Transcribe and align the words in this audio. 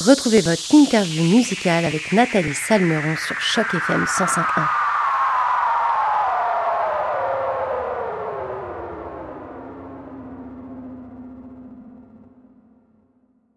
Retrouvez 0.00 0.40
votre 0.40 0.74
interview 0.74 1.22
musicale 1.24 1.84
avec 1.84 2.12
Nathalie 2.12 2.54
Salmeron 2.54 3.16
sur 3.16 3.38
Choc 3.38 3.66
FM 3.74 4.04
105.1. 4.04 4.44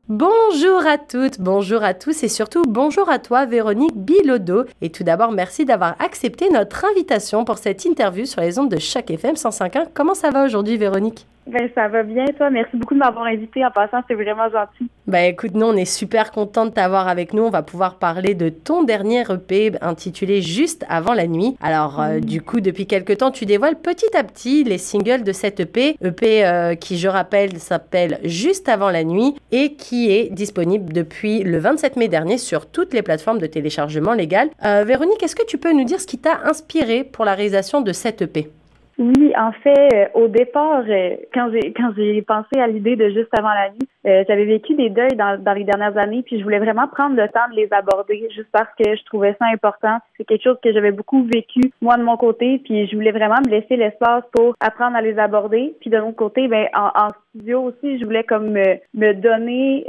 Bonjour 0.10 0.86
à 0.86 0.98
toutes, 0.98 1.40
bonjour 1.40 1.82
à 1.82 1.94
tous 1.94 2.24
et 2.24 2.28
surtout 2.28 2.64
bonjour 2.68 3.10
à 3.10 3.20
toi 3.20 3.46
Véronique 3.46 3.96
Bilodeau. 3.96 4.66
Et 4.82 4.92
tout 4.92 5.06
d'abord, 5.06 5.32
merci 5.32 5.64
d'avoir 5.64 5.96
accepté 6.00 6.50
notre 6.50 6.84
invitation 6.84 7.46
pour 7.46 7.58
cette 7.58 7.86
interview 7.86 8.26
sur 8.26 8.42
les 8.42 8.60
ondes 8.60 8.70
de 8.70 8.80
Choc 8.80 9.10
FM 9.10 9.36
105.1. 9.36 9.88
Comment 9.94 10.14
ça 10.14 10.30
va 10.30 10.44
aujourd'hui 10.44 10.76
Véronique? 10.76 11.26
Ben, 11.46 11.70
ça 11.76 11.90
va 11.90 12.04
bien, 12.04 12.26
toi. 12.38 12.50
Merci 12.50 12.78
beaucoup 12.78 12.94
de 12.94 13.00
m'avoir 13.00 13.26
invité. 13.26 13.66
En 13.66 13.72
passant, 13.72 14.02
c'est 14.08 14.14
vraiment 14.14 14.50
gentil. 14.50 14.90
Ben, 15.08 15.26
écoute, 15.26 15.54
nous, 15.54 15.66
on 15.66 15.76
est 15.76 15.86
super 15.86 16.32
contents 16.32 16.66
de 16.66 16.72
t'avoir 16.72 17.10
avec 17.10 17.34
nous. 17.34 17.44
On 17.44 17.50
va 17.50 17.64
pouvoir 17.64 17.96
parler 17.96 18.34
de 18.34 18.48
ton 18.48 18.84
dernier 18.84 19.24
EP 19.30 19.74
intitulé 19.82 20.42
Juste 20.42 20.86
avant 20.88 21.14
la 21.14 21.28
nuit. 21.28 21.58
Alors, 21.62 22.02
euh, 22.02 22.18
mm. 22.18 22.22
du 22.22 22.42
coup, 22.42 22.62
depuis 22.62 22.88
quelques 22.88 23.18
temps, 23.18 23.32
tu 23.32 23.46
dévoiles 23.46 23.76
petit 23.76 24.16
à 24.16 24.24
petit 24.24 24.64
les 24.64 24.78
singles 24.78 25.24
de 25.24 25.34
cet 25.34 25.60
EP. 25.60 25.98
EP 26.02 26.46
euh, 26.46 26.76
qui, 26.76 26.98
je 26.98 27.10
rappelle, 27.10 27.58
s'appelle 27.58 28.20
Juste 28.24 28.70
avant 28.70 28.90
la 28.90 29.04
nuit 29.04 29.36
et 29.52 29.74
qui 29.74 30.12
est 30.12 30.30
disponible 30.32 30.94
depuis 30.94 31.44
le 31.44 31.58
27 31.58 31.98
mai 31.98 32.08
dernier 32.08 32.38
sur 32.38 32.68
toutes 32.68 32.94
les 32.94 33.02
plateformes 33.02 33.40
de 33.40 33.48
téléchargement 33.48 34.14
légal. 34.14 34.50
Euh, 34.64 34.86
Véronique, 34.86 35.22
est-ce 35.22 35.36
que 35.36 35.46
tu 35.46 35.58
peux 35.58 35.74
nous 35.74 35.84
dire 35.84 36.00
ce 36.00 36.08
qui 36.08 36.20
t'a 36.20 36.40
inspiré 36.46 37.04
pour 37.04 37.26
la 37.26 37.36
réalisation 37.36 37.82
de 37.82 37.92
cet 37.92 38.22
EP? 38.22 38.50
Oui, 38.98 39.34
en 39.36 39.52
fait, 39.52 39.94
euh, 39.94 40.08
au 40.14 40.28
départ, 40.28 40.84
euh, 40.88 41.16
quand 41.34 41.52
j'ai 41.52 41.74
quand 41.74 41.94
j'ai 41.96 42.22
pensé 42.22 42.60
à 42.60 42.68
l'idée 42.68 42.96
de 42.96 43.10
juste 43.10 43.34
avant 43.38 43.54
la 43.54 43.72
nuit, 43.72 43.90
euh, 44.06 44.24
j'avais 44.28 44.46
vécu 44.46 44.76
des 44.76 44.90
deuils 44.90 45.16
dans, 45.16 45.42
dans 45.42 45.54
les 45.54 45.64
dernières 45.64 45.98
années, 45.98 46.24
puis 46.24 46.40
je 46.40 46.44
voulais 46.44 46.60
vraiment 46.60 46.88
prendre 46.88 47.16
le 47.16 47.28
temps 47.30 47.50
de 47.52 47.56
les 47.56 47.68
aborder, 47.72 48.28
juste 48.36 48.50
parce 48.52 48.70
que 48.78 48.96
je 48.96 49.04
trouvais 49.06 49.36
ça 49.40 49.48
important. 49.48 49.98
C'est 50.18 50.26
quelque 50.26 50.44
chose 50.44 50.58
que 50.64 50.74
j'avais 50.74 50.92
beaucoup 50.92 51.24
vécu 51.24 51.72
moi 51.82 51.98
de 51.98 52.04
mon 52.04 52.18
côté, 52.18 52.60
puis 52.64 52.88
je 52.88 52.96
voulais 52.96 53.12
vraiment 53.12 53.40
me 53.46 53.50
laisser 53.50 53.76
l'espace 53.76 54.24
pour 54.32 54.56
apprendre 54.60 54.96
à 54.96 55.02
les 55.02 55.18
aborder. 55.18 55.76
Puis 55.82 55.90
de 55.90 56.00
mon 56.00 56.12
côté, 56.12 56.48
ben 56.48 56.68
en, 56.74 56.88
en 56.88 57.10
studio 57.30 57.64
aussi, 57.64 58.00
je 58.00 58.06
voulais 58.06 58.24
comme 58.24 58.50
me, 58.50 58.78
me 58.94 59.14
donner 59.14 59.86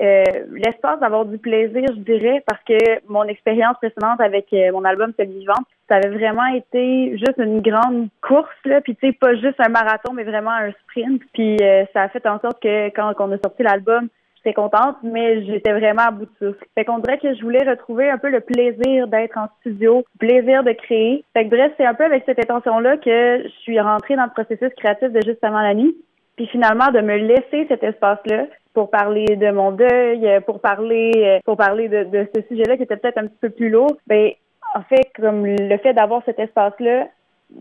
l'espace 0.53 1.01
d'avoir 1.01 1.25
du 1.25 1.39
plaisir, 1.39 1.85
je 1.89 2.01
dirais, 2.01 2.43
parce 2.47 2.63
que 2.65 2.77
mon 3.09 3.25
expérience 3.25 3.77
précédente 3.77 4.21
avec 4.21 4.55
mon 4.73 4.85
album 4.85 5.13
C'est 5.17 5.27
vivante, 5.27 5.67
ça 5.89 5.97
avait 5.97 6.11
vraiment 6.17 6.47
été 6.47 7.17
juste 7.19 7.39
une 7.39 7.61
grande 7.61 8.09
course 8.23 8.49
là 8.65 8.81
puis 8.81 8.97
tu 8.97 9.09
sais 9.09 9.13
pas 9.13 9.35
juste 9.35 9.59
un 9.59 9.69
marathon 9.69 10.13
mais 10.13 10.25
vraiment 10.25 10.51
un 10.51 10.71
sprint 10.83 11.23
puis 11.33 11.57
euh, 11.61 11.85
ça 11.93 12.03
a 12.03 12.09
fait 12.09 12.27
en 12.27 12.41
sorte 12.41 12.61
que 12.63 12.89
quand 12.89 13.13
on 13.19 13.33
a 13.33 13.39
sorti 13.39 13.63
l'album 13.63 14.04
j'étais 14.45 14.55
contente 14.55 14.97
mais 15.03 15.45
j'étais 15.45 15.73
vraiment 15.73 16.03
à 16.03 16.11
bout 16.11 16.27
de 16.27 16.31
souffle. 16.39 16.65
Fait 16.75 16.85
qu'on 16.85 16.99
dirait 16.99 17.19
que 17.19 17.35
je 17.35 17.43
voulais 17.43 17.69
retrouver 17.69 18.11
un 18.11 18.19
peu 18.19 18.31
le 18.31 18.41
plaisir 18.41 19.09
d'être 19.09 19.37
en 19.39 19.49
studio 19.61 20.05
plaisir 20.19 20.63
de 20.63 20.73
créer. 20.73 21.25
Fait 21.33 21.45
que 21.45 21.51
bref 21.51 21.73
c'est 21.77 21.87
un 21.87 21.95
peu 21.95 22.05
avec 22.05 22.25
cette 22.27 22.39
intention 22.39 22.79
là 22.79 22.97
que 22.97 23.43
je 23.45 23.61
suis 23.63 23.81
rentrée 23.81 24.17
dans 24.17 24.25
le 24.25 24.31
processus 24.31 24.75
créatif 24.77 25.11
de 25.11 25.21
juste 25.23 25.43
avant 25.43 25.61
la 25.61 25.75
nuit 25.75 25.97
puis 26.37 26.47
finalement 26.49 26.91
de 26.91 27.01
me 27.01 27.17
laisser 27.17 27.67
cet 27.69 27.83
espace 27.83 28.19
là 28.27 28.47
pour 28.73 28.91
parler 28.91 29.37
de 29.37 29.51
mon 29.53 29.71
deuil, 29.71 30.41
pour 30.47 30.61
parler 30.61 31.41
pour 31.45 31.57
parler 31.57 31.89
de, 31.89 32.05
de 32.05 32.27
ce 32.35 32.43
sujet-là 32.49 32.77
qui 32.77 32.83
était 32.83 32.97
peut-être 32.97 33.19
un 33.19 33.27
petit 33.27 33.39
peu 33.41 33.51
plus 33.51 33.71
lourd, 33.71 33.97
ben 34.09 34.33
en 34.75 34.83
fait, 34.83 35.11
comme 35.17 35.47
le 35.47 35.79
fait 35.79 35.95
d'avoir 35.95 36.23
cet 36.25 36.39
espace-là, 36.39 37.07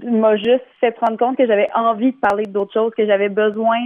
m'a 0.01 0.35
juste 0.37 0.65
fait 0.79 0.91
prendre 0.91 1.17
compte 1.17 1.37
que 1.37 1.45
j'avais 1.45 1.69
envie 1.75 2.11
de 2.11 2.17
parler 2.17 2.45
d'autres 2.45 2.73
choses, 2.73 2.91
que 2.95 3.05
j'avais 3.05 3.29
besoin 3.29 3.77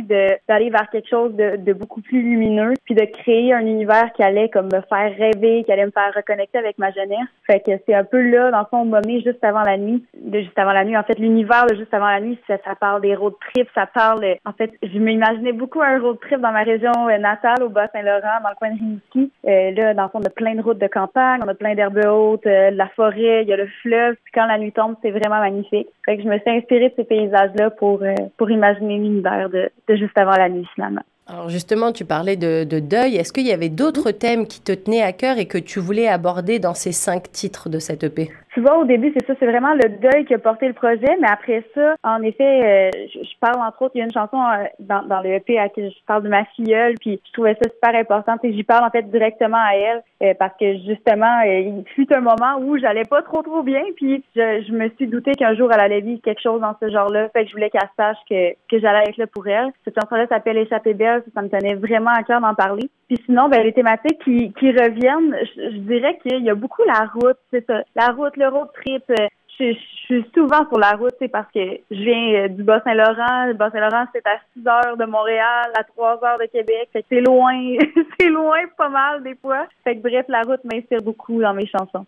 d'aller 0.47 0.69
vers 0.69 0.89
quelque 0.89 1.09
chose 1.09 1.33
de, 1.35 1.57
de, 1.57 1.73
beaucoup 1.73 2.01
plus 2.01 2.21
lumineux, 2.21 2.73
puis 2.85 2.95
de 2.95 3.05
créer 3.05 3.53
un 3.53 3.65
univers 3.65 4.11
qui 4.13 4.23
allait 4.23 4.49
comme 4.49 4.67
me 4.67 4.81
faire 4.89 5.15
rêver, 5.17 5.63
qui 5.63 5.71
allait 5.71 5.85
me 5.85 5.91
faire 5.91 6.11
reconnecter 6.15 6.57
avec 6.57 6.77
ma 6.77 6.91
jeunesse. 6.91 7.27
Fait 7.45 7.59
que 7.59 7.71
c'est 7.85 7.93
un 7.93 8.03
peu 8.03 8.21
là, 8.21 8.51
dans 8.51 8.59
le 8.59 8.65
fond, 8.69 8.85
moment 8.85 9.01
juste 9.23 9.43
avant 9.43 9.61
la 9.61 9.77
nuit, 9.77 10.03
de 10.19 10.39
juste 10.39 10.57
avant 10.57 10.71
la 10.71 10.83
nuit. 10.83 10.97
En 10.97 11.03
fait, 11.03 11.19
l'univers 11.19 11.65
de 11.67 11.75
juste 11.75 11.93
avant 11.93 12.07
la 12.07 12.19
nuit, 12.19 12.37
ça, 12.47 12.57
ça 12.63 12.75
parle 12.75 13.01
des 13.01 13.15
road 13.15 13.33
trips, 13.53 13.69
ça 13.75 13.85
parle. 13.85 14.25
En 14.45 14.53
fait, 14.53 14.71
je 14.81 14.97
m'imaginais 14.99 15.53
beaucoup 15.53 15.81
un 15.81 15.99
road 15.99 16.19
trip 16.19 16.39
dans 16.39 16.51
ma 16.51 16.63
région 16.63 16.91
euh, 17.09 17.17
natale, 17.17 17.63
au 17.63 17.69
Bas-Saint-Laurent, 17.69 18.41
dans 18.43 18.49
le 18.49 18.55
coin 18.55 18.71
de 18.71 18.79
Rimouski. 18.79 19.31
Euh, 19.47 19.71
là, 19.71 19.93
dans 19.93 20.03
le 20.03 20.09
fond, 20.09 20.19
on 20.19 20.27
a 20.27 20.29
plein 20.29 20.55
de 20.55 20.61
routes 20.61 20.79
de 20.79 20.87
campagne, 20.87 21.41
on 21.43 21.47
a 21.47 21.53
plein 21.53 21.75
d'herbes 21.75 22.05
hautes, 22.05 22.45
euh, 22.45 22.71
la 22.71 22.87
forêt, 22.89 23.43
il 23.43 23.47
y 23.47 23.53
a 23.53 23.57
le 23.57 23.67
fleuve. 23.81 24.15
Puis 24.23 24.31
quand 24.33 24.45
la 24.45 24.57
nuit 24.57 24.71
tombe, 24.71 24.95
c'est 25.01 25.11
vraiment 25.11 25.39
magnifique. 25.39 25.87
Que 26.05 26.21
je 26.21 26.27
me 26.27 26.39
suis 26.39 26.49
inspirée 26.49 26.89
de 26.89 26.93
ces 26.95 27.03
paysages-là 27.03 27.69
pour, 27.71 28.01
euh, 28.01 28.13
pour 28.37 28.49
imaginer 28.49 28.97
l'univers 28.97 29.49
de, 29.49 29.69
de 29.87 29.95
juste 29.95 30.17
avant 30.17 30.37
la 30.37 30.49
nuit, 30.49 30.67
finalement. 30.73 31.03
Alors 31.27 31.49
justement, 31.49 31.91
tu 31.91 32.05
parlais 32.05 32.37
de, 32.37 32.63
de 32.63 32.79
deuil. 32.79 33.17
Est-ce 33.17 33.33
qu'il 33.33 33.45
y 33.45 33.51
avait 33.51 33.67
d'autres 33.67 34.11
thèmes 34.11 34.47
qui 34.47 34.61
te 34.61 34.71
tenaient 34.71 35.01
à 35.01 35.11
cœur 35.11 35.37
et 35.37 35.45
que 35.45 35.57
tu 35.57 35.79
voulais 35.79 36.07
aborder 36.07 36.59
dans 36.59 36.73
ces 36.73 36.93
cinq 36.93 37.29
titres 37.33 37.67
de 37.67 37.79
cette 37.79 38.05
EP? 38.05 38.31
Tu 38.53 38.61
vois, 38.61 38.77
au 38.77 38.85
début, 38.85 39.13
c'est 39.15 39.25
ça, 39.25 39.33
c'est 39.39 39.45
vraiment 39.45 39.73
le 39.73 39.89
deuil 39.89 40.25
qui 40.25 40.33
a 40.33 40.39
porté 40.39 40.67
le 40.67 40.73
projet, 40.73 41.17
mais 41.19 41.27
après 41.29 41.63
ça, 41.75 41.95
en 42.03 42.21
effet, 42.23 42.91
euh, 42.93 43.07
je, 43.13 43.37
parle 43.39 43.61
entre 43.61 43.81
autres, 43.83 43.95
il 43.95 43.99
y 43.99 44.01
a 44.01 44.05
une 44.05 44.13
chanson 44.13 44.39
euh, 44.39 44.65
dans, 44.79 45.03
dans 45.03 45.21
le 45.21 45.33
EP 45.33 45.59
à 45.59 45.63
laquelle 45.63 45.91
je 45.91 46.05
parle 46.05 46.23
de 46.23 46.29
ma 46.29 46.45
filleule, 46.45 46.95
puis 46.99 47.19
je 47.25 47.33
trouvais 47.33 47.55
ça 47.61 47.69
super 47.69 47.95
important, 47.99 48.35
et 48.43 48.53
j'y 48.53 48.63
parle 48.63 48.85
en 48.85 48.89
fait 48.89 49.03
directement 49.03 49.57
à 49.57 49.75
elle, 49.75 50.03
euh, 50.23 50.33
parce 50.39 50.55
que 50.59 50.77
justement, 50.87 51.41
il 51.41 51.83
fut 51.93 52.11
un 52.13 52.21
moment 52.21 52.59
où 52.61 52.77
j'allais 52.77 53.05
pas 53.05 53.21
trop 53.21 53.41
trop 53.41 53.63
bien, 53.63 53.83
puis 53.95 54.23
je, 54.35 54.63
je 54.67 54.71
me 54.71 54.89
suis 54.97 55.07
douté 55.07 55.31
qu'un 55.33 55.55
jour 55.55 55.71
elle 55.71 55.79
allait 55.81 56.01
vivre 56.01 56.21
quelque 56.21 56.41
chose 56.41 56.61
dans 56.61 56.75
ce 56.81 56.89
genre-là, 56.89 57.29
fait 57.29 57.43
que 57.43 57.49
je 57.49 57.53
voulais 57.53 57.69
qu'elle 57.69 57.89
sache 57.97 58.17
que, 58.29 58.53
que 58.71 58.79
j'allais 58.79 59.09
être 59.09 59.17
là 59.17 59.27
pour 59.27 59.47
elle. 59.47 59.69
Cette 59.85 59.99
chanson-là 60.01 60.27
s'appelle 60.27 60.57
Échappée 60.57 60.93
belle, 60.93 61.23
ça, 61.33 61.41
me 61.41 61.49
tenait 61.49 61.75
vraiment 61.75 62.11
à 62.11 62.23
cœur 62.23 62.41
d'en 62.41 62.55
parler. 62.55 62.89
Puis 63.07 63.19
sinon, 63.25 63.47
ben 63.47 63.63
les 63.63 63.71
thématiques 63.71 64.21
qui, 64.23 64.51
qui 64.53 64.71
reviennent, 64.71 65.35
je, 65.55 65.71
je 65.71 65.77
dirais 65.77 66.17
qu'il 66.21 66.43
y 66.43 66.49
a 66.49 66.55
beaucoup 66.55 66.81
la 66.85 67.05
route, 67.13 67.37
c'est 67.51 67.65
ça, 67.65 67.83
la 67.95 68.07
route, 68.07 68.35
le 68.35 68.46
road 68.49 68.69
trip. 68.73 69.03
Euh, 69.09 69.27
je, 69.59 69.73
suis 70.05 70.25
souvent 70.33 70.65
sur 70.69 70.79
la 70.79 70.91
route, 70.91 71.13
c'est 71.19 71.27
parce 71.27 71.51
que 71.51 71.59
je 71.91 71.95
viens 71.95 72.33
euh, 72.33 72.47
du 72.47 72.63
Bas-Saint-Laurent. 72.63 73.45
Le 73.47 73.53
Bas-Saint-Laurent, 73.53 74.05
c'est 74.13 74.25
à 74.25 74.39
6 74.53 74.67
heures 74.67 74.97
de 74.97 75.05
Montréal, 75.05 75.71
à 75.77 75.83
3 75.83 76.23
heures 76.23 76.39
de 76.39 76.45
Québec. 76.45 76.89
Fait 76.93 77.01
que 77.01 77.07
c'est 77.09 77.21
loin, 77.21 77.75
c'est 78.19 78.29
loin 78.29 78.59
pas 78.77 78.89
mal 78.89 79.23
des 79.23 79.35
fois. 79.35 79.67
Fait 79.83 79.97
que 79.97 80.01
bref, 80.01 80.25
la 80.29 80.41
route 80.43 80.63
m'inspire 80.63 81.01
beaucoup 81.01 81.41
dans 81.41 81.53
mes 81.53 81.67
chansons. 81.67 82.05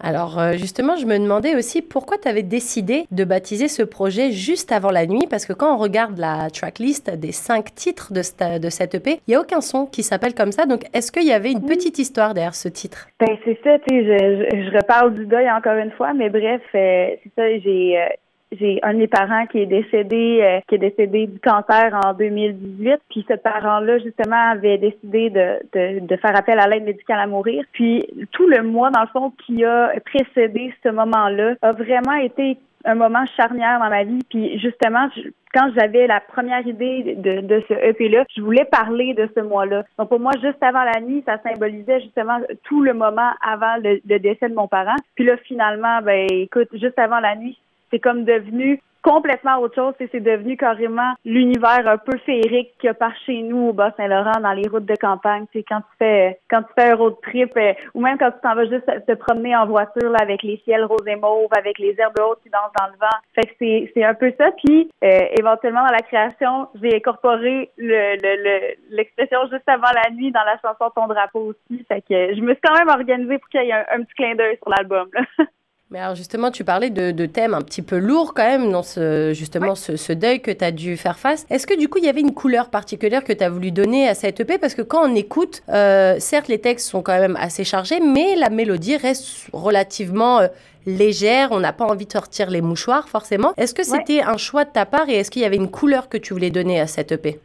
Alors 0.00 0.38
euh, 0.38 0.52
justement, 0.52 0.96
je 0.96 1.06
me 1.06 1.18
demandais 1.18 1.54
aussi 1.54 1.82
pourquoi 1.82 2.18
tu 2.18 2.28
avais 2.28 2.42
décidé 2.42 3.04
de 3.10 3.24
baptiser 3.24 3.68
ce 3.68 3.82
projet 3.82 4.32
juste 4.32 4.72
avant 4.72 4.90
la 4.90 5.06
nuit, 5.06 5.26
parce 5.30 5.46
que 5.46 5.52
quand 5.52 5.74
on 5.74 5.78
regarde 5.78 6.18
la 6.18 6.50
tracklist 6.50 7.10
des 7.10 7.32
cinq 7.32 7.74
titres 7.74 8.12
de, 8.12 8.58
de 8.58 8.70
cette 8.70 8.94
EP, 8.94 9.20
il 9.26 9.30
n'y 9.30 9.34
a 9.34 9.40
aucun 9.40 9.60
son 9.60 9.86
qui 9.86 10.02
s'appelle 10.02 10.34
comme 10.34 10.52
ça. 10.52 10.66
Donc 10.66 10.82
est-ce 10.92 11.12
qu'il 11.12 11.26
y 11.26 11.32
avait 11.32 11.52
une 11.52 11.64
petite 11.64 11.98
histoire 11.98 12.34
derrière 12.34 12.54
ce 12.54 12.68
titre? 12.68 13.08
Ben 13.20 13.36
c'est 13.44 13.58
ça, 13.62 13.78
tu 13.80 13.94
sais, 13.94 14.04
je, 14.04 14.64
je, 14.64 14.76
reparle 14.76 15.14
du 15.14 15.26
deuil 15.26 15.50
encore 15.50 15.76
une 15.76 15.92
fois, 15.92 16.14
mais 16.14 16.30
bref, 16.30 16.62
euh, 16.74 17.08
c'est 17.22 17.32
ça, 17.36 17.58
j'ai 17.62 17.98
euh, 17.98 18.06
j'ai 18.52 18.80
un 18.82 18.94
de 18.94 18.98
mes 18.98 19.06
parents 19.06 19.46
qui 19.46 19.58
est 19.58 19.66
décédé, 19.66 20.40
euh, 20.42 20.60
qui 20.68 20.76
est 20.76 20.78
décédé 20.78 21.26
du 21.26 21.38
cancer 21.40 21.98
en 22.04 22.12
2018. 22.14 23.00
Puis 23.10 23.24
ce 23.28 23.34
parent-là, 23.34 23.98
justement, 23.98 24.50
avait 24.50 24.78
décidé 24.78 25.30
de, 25.30 25.58
de, 25.72 26.06
de 26.06 26.16
faire 26.16 26.36
appel 26.36 26.58
à 26.58 26.66
l'aide 26.66 26.84
médicale 26.84 27.20
à 27.20 27.26
mourir. 27.26 27.64
Puis 27.72 28.04
tout 28.32 28.46
le 28.46 28.62
mois, 28.62 28.90
dans 28.90 29.02
le 29.02 29.08
fond, 29.08 29.32
qui 29.46 29.64
a 29.64 29.92
précédé 30.04 30.72
ce 30.82 30.90
moment-là, 30.90 31.54
a 31.62 31.72
vraiment 31.72 32.14
été 32.14 32.58
un 32.84 32.94
moment 32.94 33.24
charnière 33.36 33.78
dans 33.78 33.88
ma 33.88 34.04
vie. 34.04 34.20
Puis 34.28 34.58
justement, 34.58 35.08
quand 35.54 35.70
j'avais 35.76 36.06
la 36.06 36.20
première 36.20 36.66
idée 36.66 37.14
de, 37.16 37.40
de 37.40 37.62
ce 37.68 37.74
EP-là, 37.74 38.24
je 38.34 38.42
voulais 38.42 38.64
parler 38.64 39.14
de 39.14 39.28
ce 39.34 39.40
mois-là. 39.40 39.84
Donc 39.98 40.08
pour 40.08 40.20
moi, 40.20 40.32
juste 40.42 40.62
avant 40.62 40.82
la 40.84 41.00
nuit, 41.00 41.22
ça 41.26 41.38
symbolisait 41.42 42.00
justement 42.00 42.38
tout 42.64 42.82
le 42.82 42.94
moment 42.94 43.30
avant 43.40 43.76
le, 43.82 44.00
le 44.06 44.18
décès 44.18 44.48
de 44.48 44.54
mon 44.54 44.68
parent. 44.68 44.96
Puis 45.14 45.24
là, 45.24 45.36
finalement, 45.44 46.00
ben 46.02 46.26
écoute, 46.30 46.68
juste 46.72 46.98
avant 46.98 47.20
la 47.20 47.36
nuit, 47.36 47.58
c'est 47.92 48.00
comme 48.00 48.24
devenu 48.24 48.80
complètement 49.02 49.58
autre 49.58 49.74
chose. 49.74 49.94
C'est 49.98 50.20
devenu 50.20 50.56
carrément 50.56 51.14
l'univers 51.24 51.86
un 51.86 51.98
peu 51.98 52.16
féerique 52.18 52.72
qu'il 52.78 52.86
y 52.86 52.90
a 52.90 52.94
par 52.94 53.12
chez 53.26 53.42
nous 53.42 53.68
au 53.68 53.72
Bas-Saint-Laurent, 53.72 54.40
dans 54.40 54.52
les 54.52 54.68
routes 54.68 54.86
de 54.86 54.94
campagne. 54.96 55.44
C'est 55.52 55.64
quand 55.64 55.80
tu 55.80 55.96
fais 55.98 56.38
quand 56.48 56.62
tu 56.62 56.72
fais 56.78 56.90
un 56.90 56.94
road 56.94 57.16
trip, 57.22 57.52
euh, 57.56 57.72
ou 57.94 58.00
même 58.00 58.16
quand 58.16 58.30
tu 58.30 58.38
t'en 58.42 58.54
vas 58.54 58.66
juste 58.66 58.86
te 59.06 59.12
promener 59.14 59.56
en 59.56 59.66
voiture 59.66 60.10
là, 60.10 60.18
avec 60.20 60.42
les 60.42 60.60
ciels 60.64 60.84
roses 60.84 61.06
et 61.06 61.16
mauves, 61.16 61.50
avec 61.56 61.78
les 61.78 61.94
herbes 61.98 62.18
hautes 62.20 62.40
qui 62.42 62.50
dansent 62.50 62.72
dans 62.78 62.86
le 62.86 62.98
vent. 62.98 63.18
Fait 63.34 63.46
que 63.46 63.52
c'est, 63.58 63.90
c'est 63.94 64.04
un 64.04 64.14
peu 64.14 64.32
ça. 64.38 64.50
Puis 64.64 64.88
euh, 65.04 65.26
éventuellement 65.36 65.84
dans 65.84 65.92
la 65.92 66.02
création, 66.02 66.68
j'ai 66.80 66.96
incorporé 66.96 67.70
le, 67.76 68.16
le, 68.22 68.74
l'expression 68.96 69.40
juste 69.50 69.68
avant 69.68 69.90
la 69.94 70.10
nuit 70.10 70.30
dans 70.30 70.44
la 70.44 70.58
chanson 70.58 70.90
Ton 70.94 71.06
drapeau 71.08 71.52
aussi. 71.52 71.84
Fait 71.84 72.02
que 72.02 72.34
je 72.34 72.40
me 72.40 72.52
suis 72.52 72.62
quand 72.62 72.78
même 72.78 72.88
organisée 72.88 73.38
pour 73.38 73.48
qu'il 73.48 73.64
y 73.64 73.68
ait 73.68 73.72
un, 73.72 73.84
un 73.92 74.02
petit 74.02 74.14
clin 74.14 74.34
d'œil 74.34 74.58
sur 74.62 74.70
l'album. 74.70 75.08
Là. 75.12 75.22
Mais 75.92 75.98
alors 75.98 76.14
justement, 76.14 76.50
tu 76.50 76.64
parlais 76.64 76.88
de, 76.88 77.26
thèmes 77.26 77.52
un 77.52 77.60
petit 77.60 77.82
peu 77.82 77.98
lourds 77.98 78.32
quand 78.32 78.46
même 78.46 78.72
dans 78.72 78.82
ce, 78.82 79.34
justement 79.34 79.74
ce, 79.74 80.12
deuil 80.14 80.40
que 80.40 80.50
tu 80.50 80.64
as 80.64 80.72
dû 80.72 80.96
faire 80.96 81.18
face. 81.18 81.46
Est-ce 81.50 81.66
que 81.66 81.78
du 81.78 81.88
coup, 81.88 81.98
il 81.98 82.04
y 82.04 82.08
avait 82.08 82.22
une 82.22 82.32
couleur 82.32 82.70
particulière 82.70 83.22
que 83.22 83.34
tu 83.34 83.44
as 83.44 83.50
voulu 83.50 83.72
donner 83.72 84.08
à 84.08 84.14
cette 84.14 84.40
EP? 84.40 84.56
Parce 84.56 84.74
que 84.74 84.80
quand 84.80 85.06
on 85.06 85.14
écoute, 85.14 85.62
euh, 85.68 86.16
certes, 86.18 86.48
les 86.48 86.62
textes 86.62 86.88
sont 86.88 87.02
quand 87.02 87.18
même 87.20 87.36
assez 87.38 87.62
chargés, 87.62 88.00
mais 88.00 88.36
la 88.36 88.48
mélodie 88.48 88.96
reste 88.96 89.50
relativement 89.52 90.38
euh, 90.38 90.48
légère. 90.86 91.48
On 91.52 91.60
n'a 91.60 91.74
pas 91.74 91.84
envie 91.84 92.06
de 92.06 92.12
sortir 92.12 92.48
les 92.48 92.62
mouchoirs 92.62 93.10
forcément. 93.10 93.52
Est-ce 93.58 93.74
que 93.74 93.82
c'était 93.82 94.22
un 94.22 94.38
choix 94.38 94.64
de 94.64 94.70
ta 94.70 94.86
part 94.86 95.10
et 95.10 95.16
est-ce 95.16 95.30
qu'il 95.30 95.42
y 95.42 95.44
avait 95.44 95.56
une 95.56 95.70
couleur 95.70 96.08
que 96.08 96.16
tu 96.16 96.32
voulais 96.32 96.50
donner 96.50 96.80
à 96.80 96.86
cette 96.86 97.12
EP 97.12 97.38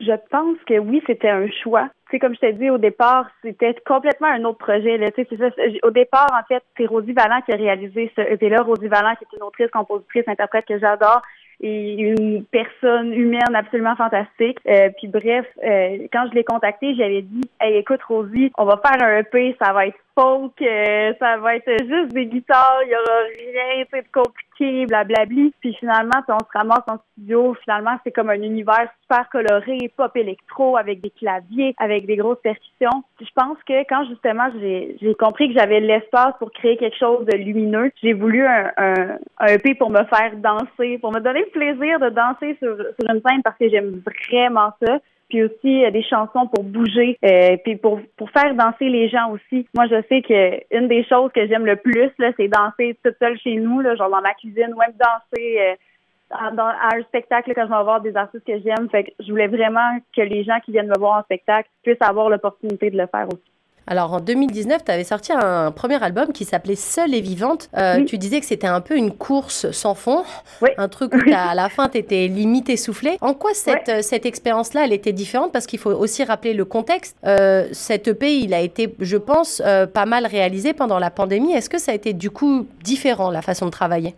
je 0.00 0.12
pense 0.30 0.58
que 0.66 0.78
oui, 0.78 1.02
c'était 1.06 1.30
un 1.30 1.48
choix. 1.62 1.88
Sais, 2.10 2.18
comme 2.18 2.34
je 2.34 2.40
t'ai 2.40 2.52
dit 2.52 2.70
au 2.70 2.78
départ, 2.78 3.28
c'était 3.42 3.74
complètement 3.86 4.28
un 4.28 4.44
autre 4.44 4.58
projet. 4.58 4.96
Là. 4.98 5.08
C'est 5.16 5.28
ça. 5.36 5.48
Au 5.82 5.90
départ, 5.90 6.28
en 6.32 6.44
fait, 6.46 6.62
c'est 6.76 6.86
Rosie 6.86 7.12
Vallant 7.12 7.40
qui 7.42 7.52
a 7.52 7.56
réalisé 7.56 8.12
ce 8.16 8.20
EP-là. 8.20 8.62
Rosie 8.62 8.88
Vallant, 8.88 9.14
qui 9.16 9.24
est 9.24 9.36
une 9.36 9.42
autrice, 9.42 9.70
compositrice, 9.70 10.28
interprète 10.28 10.66
que 10.66 10.78
j'adore 10.78 11.22
et 11.60 11.94
une 11.94 12.44
personne 12.44 13.12
humaine 13.12 13.54
absolument 13.54 13.96
fantastique. 13.96 14.58
Euh, 14.68 14.90
puis 14.98 15.08
bref, 15.08 15.46
euh, 15.64 16.06
quand 16.12 16.26
je 16.28 16.34
l'ai 16.34 16.44
contacté, 16.44 16.94
j'avais 16.94 17.22
dit 17.22 17.48
Hey, 17.60 17.76
écoute 17.76 18.02
Rosie, 18.02 18.52
on 18.58 18.64
va 18.64 18.80
faire 18.84 19.02
un 19.02 19.18
EP, 19.18 19.56
ça 19.60 19.72
va 19.72 19.86
être 19.86 19.98
folk, 20.18 20.60
euh, 20.62 21.12
ça 21.18 21.36
va 21.36 21.56
être 21.56 21.70
juste 21.84 22.12
des 22.12 22.26
guitares, 22.26 22.80
il 22.84 22.90
y 22.90 22.94
aura 22.94 23.18
rien 23.38 23.84
de 23.92 24.06
compliqué, 24.12 24.86
blablabli. 24.86 25.52
Puis 25.60 25.74
finalement, 25.74 26.22
on 26.28 26.38
se 26.38 26.58
ramasse 26.58 26.84
en 26.88 26.98
studio, 27.12 27.54
finalement, 27.62 27.96
c'est 28.02 28.12
comme 28.12 28.30
un 28.30 28.40
univers 28.40 28.88
super 29.02 29.28
coloré, 29.30 29.92
pop 29.96 30.16
électro, 30.16 30.76
avec 30.76 31.00
des 31.00 31.10
claviers, 31.10 31.74
avec 31.78 32.06
des 32.06 32.16
grosses 32.16 32.40
percussions. 32.42 33.04
je 33.20 33.30
pense 33.34 33.58
que 33.66 33.86
quand 33.88 34.04
justement 34.08 34.48
j'ai 34.60 35.14
compris 35.18 35.52
que 35.52 35.58
j'avais 35.58 35.80
l'espace 35.80 36.34
pour 36.38 36.50
créer 36.50 36.76
quelque 36.76 36.98
chose 36.98 37.26
de 37.26 37.36
lumineux, 37.36 37.90
j'ai 38.02 38.14
voulu 38.14 38.46
un, 38.46 38.70
un, 38.76 39.18
un 39.38 39.46
EP 39.46 39.74
pour 39.74 39.90
me 39.90 40.04
faire 40.04 40.32
danser, 40.36 40.98
pour 40.98 41.12
me 41.12 41.20
donner 41.20 41.40
le 41.40 41.50
plaisir 41.50 42.00
de 42.00 42.08
danser 42.08 42.56
sur, 42.58 42.76
sur 42.76 43.10
une 43.10 43.20
scène 43.26 43.42
parce 43.42 43.58
que 43.58 43.68
j'aime 43.68 44.02
vraiment 44.28 44.72
ça 44.82 44.98
puis 45.28 45.42
aussi 45.42 45.90
des 45.90 46.02
chansons 46.02 46.46
pour 46.46 46.64
bouger, 46.64 47.18
euh, 47.24 47.56
puis 47.64 47.76
pour 47.76 48.00
pour 48.16 48.30
faire 48.30 48.54
danser 48.54 48.88
les 48.88 49.08
gens 49.08 49.30
aussi. 49.30 49.66
Moi, 49.74 49.86
je 49.86 50.00
sais 50.08 50.22
que 50.22 50.76
une 50.76 50.88
des 50.88 51.04
choses 51.04 51.32
que 51.32 51.46
j'aime 51.46 51.66
le 51.66 51.76
plus 51.76 52.10
là, 52.18 52.30
c'est 52.36 52.48
danser 52.48 52.96
toute 53.04 53.16
seule 53.18 53.38
chez 53.38 53.56
nous, 53.56 53.80
là, 53.80 53.96
genre 53.96 54.10
dans 54.10 54.20
ma 54.20 54.34
cuisine, 54.34 54.72
ou 54.74 54.78
même 54.78 54.94
danser 54.98 55.58
euh, 55.60 55.74
à 56.30 56.96
un 56.96 57.02
spectacle 57.02 57.52
quand 57.54 57.66
je 57.66 57.72
vais 57.72 57.82
voir 57.82 58.00
des 58.00 58.16
artistes 58.16 58.46
que 58.46 58.58
j'aime. 58.60 58.88
Fait 58.90 59.04
que 59.04 59.10
je 59.20 59.30
voulais 59.30 59.48
vraiment 59.48 59.98
que 60.14 60.22
les 60.22 60.44
gens 60.44 60.58
qui 60.64 60.72
viennent 60.72 60.88
me 60.88 60.98
voir 60.98 61.18
en 61.18 61.22
spectacle 61.22 61.68
puissent 61.82 61.96
avoir 62.00 62.28
l'opportunité 62.28 62.90
de 62.90 62.98
le 62.98 63.06
faire 63.06 63.26
aussi. 63.26 63.55
Alors 63.88 64.12
en 64.12 64.20
2019, 64.20 64.84
tu 64.84 64.90
avais 64.90 65.04
sorti 65.04 65.32
un 65.32 65.70
premier 65.70 66.02
album 66.02 66.32
qui 66.32 66.44
s'appelait 66.44 66.74
Seule 66.74 67.14
et 67.14 67.20
vivante. 67.20 67.70
Euh, 67.76 68.04
tu 68.04 68.18
disais 68.18 68.40
que 68.40 68.46
c'était 68.46 68.66
un 68.66 68.80
peu 68.80 68.96
une 68.96 69.12
course 69.12 69.70
sans 69.70 69.94
fond, 69.94 70.24
un 70.76 70.88
truc 70.88 71.14
où 71.14 71.30
à 71.32 71.54
la 71.54 71.68
fin 71.68 71.88
tu 71.88 71.98
étais 71.98 72.26
limite 72.26 72.68
essoufflé. 72.68 73.16
En 73.20 73.32
quoi 73.32 73.54
cette, 73.54 73.88
euh, 73.88 74.02
cette 74.02 74.26
expérience-là, 74.26 74.84
elle 74.84 74.92
était 74.92 75.12
différente? 75.12 75.52
Parce 75.52 75.66
qu'il 75.66 75.78
faut 75.78 75.92
aussi 75.92 76.24
rappeler 76.24 76.52
le 76.52 76.64
contexte. 76.64 77.16
Euh, 77.24 77.68
cet 77.70 78.08
EP, 78.08 78.38
il 78.38 78.54
a 78.54 78.60
été, 78.60 78.92
je 78.98 79.16
pense, 79.16 79.62
euh, 79.64 79.86
pas 79.86 80.04
mal 80.04 80.26
réalisé 80.26 80.72
pendant 80.72 80.98
la 80.98 81.10
pandémie. 81.10 81.52
Est-ce 81.52 81.70
que 81.70 81.78
ça 81.78 81.92
a 81.92 81.94
été 81.94 82.12
du 82.12 82.30
coup 82.30 82.66
différent 82.82 83.30
la 83.30 83.42
façon 83.42 83.66
de 83.66 83.70
travailler? 83.70 84.14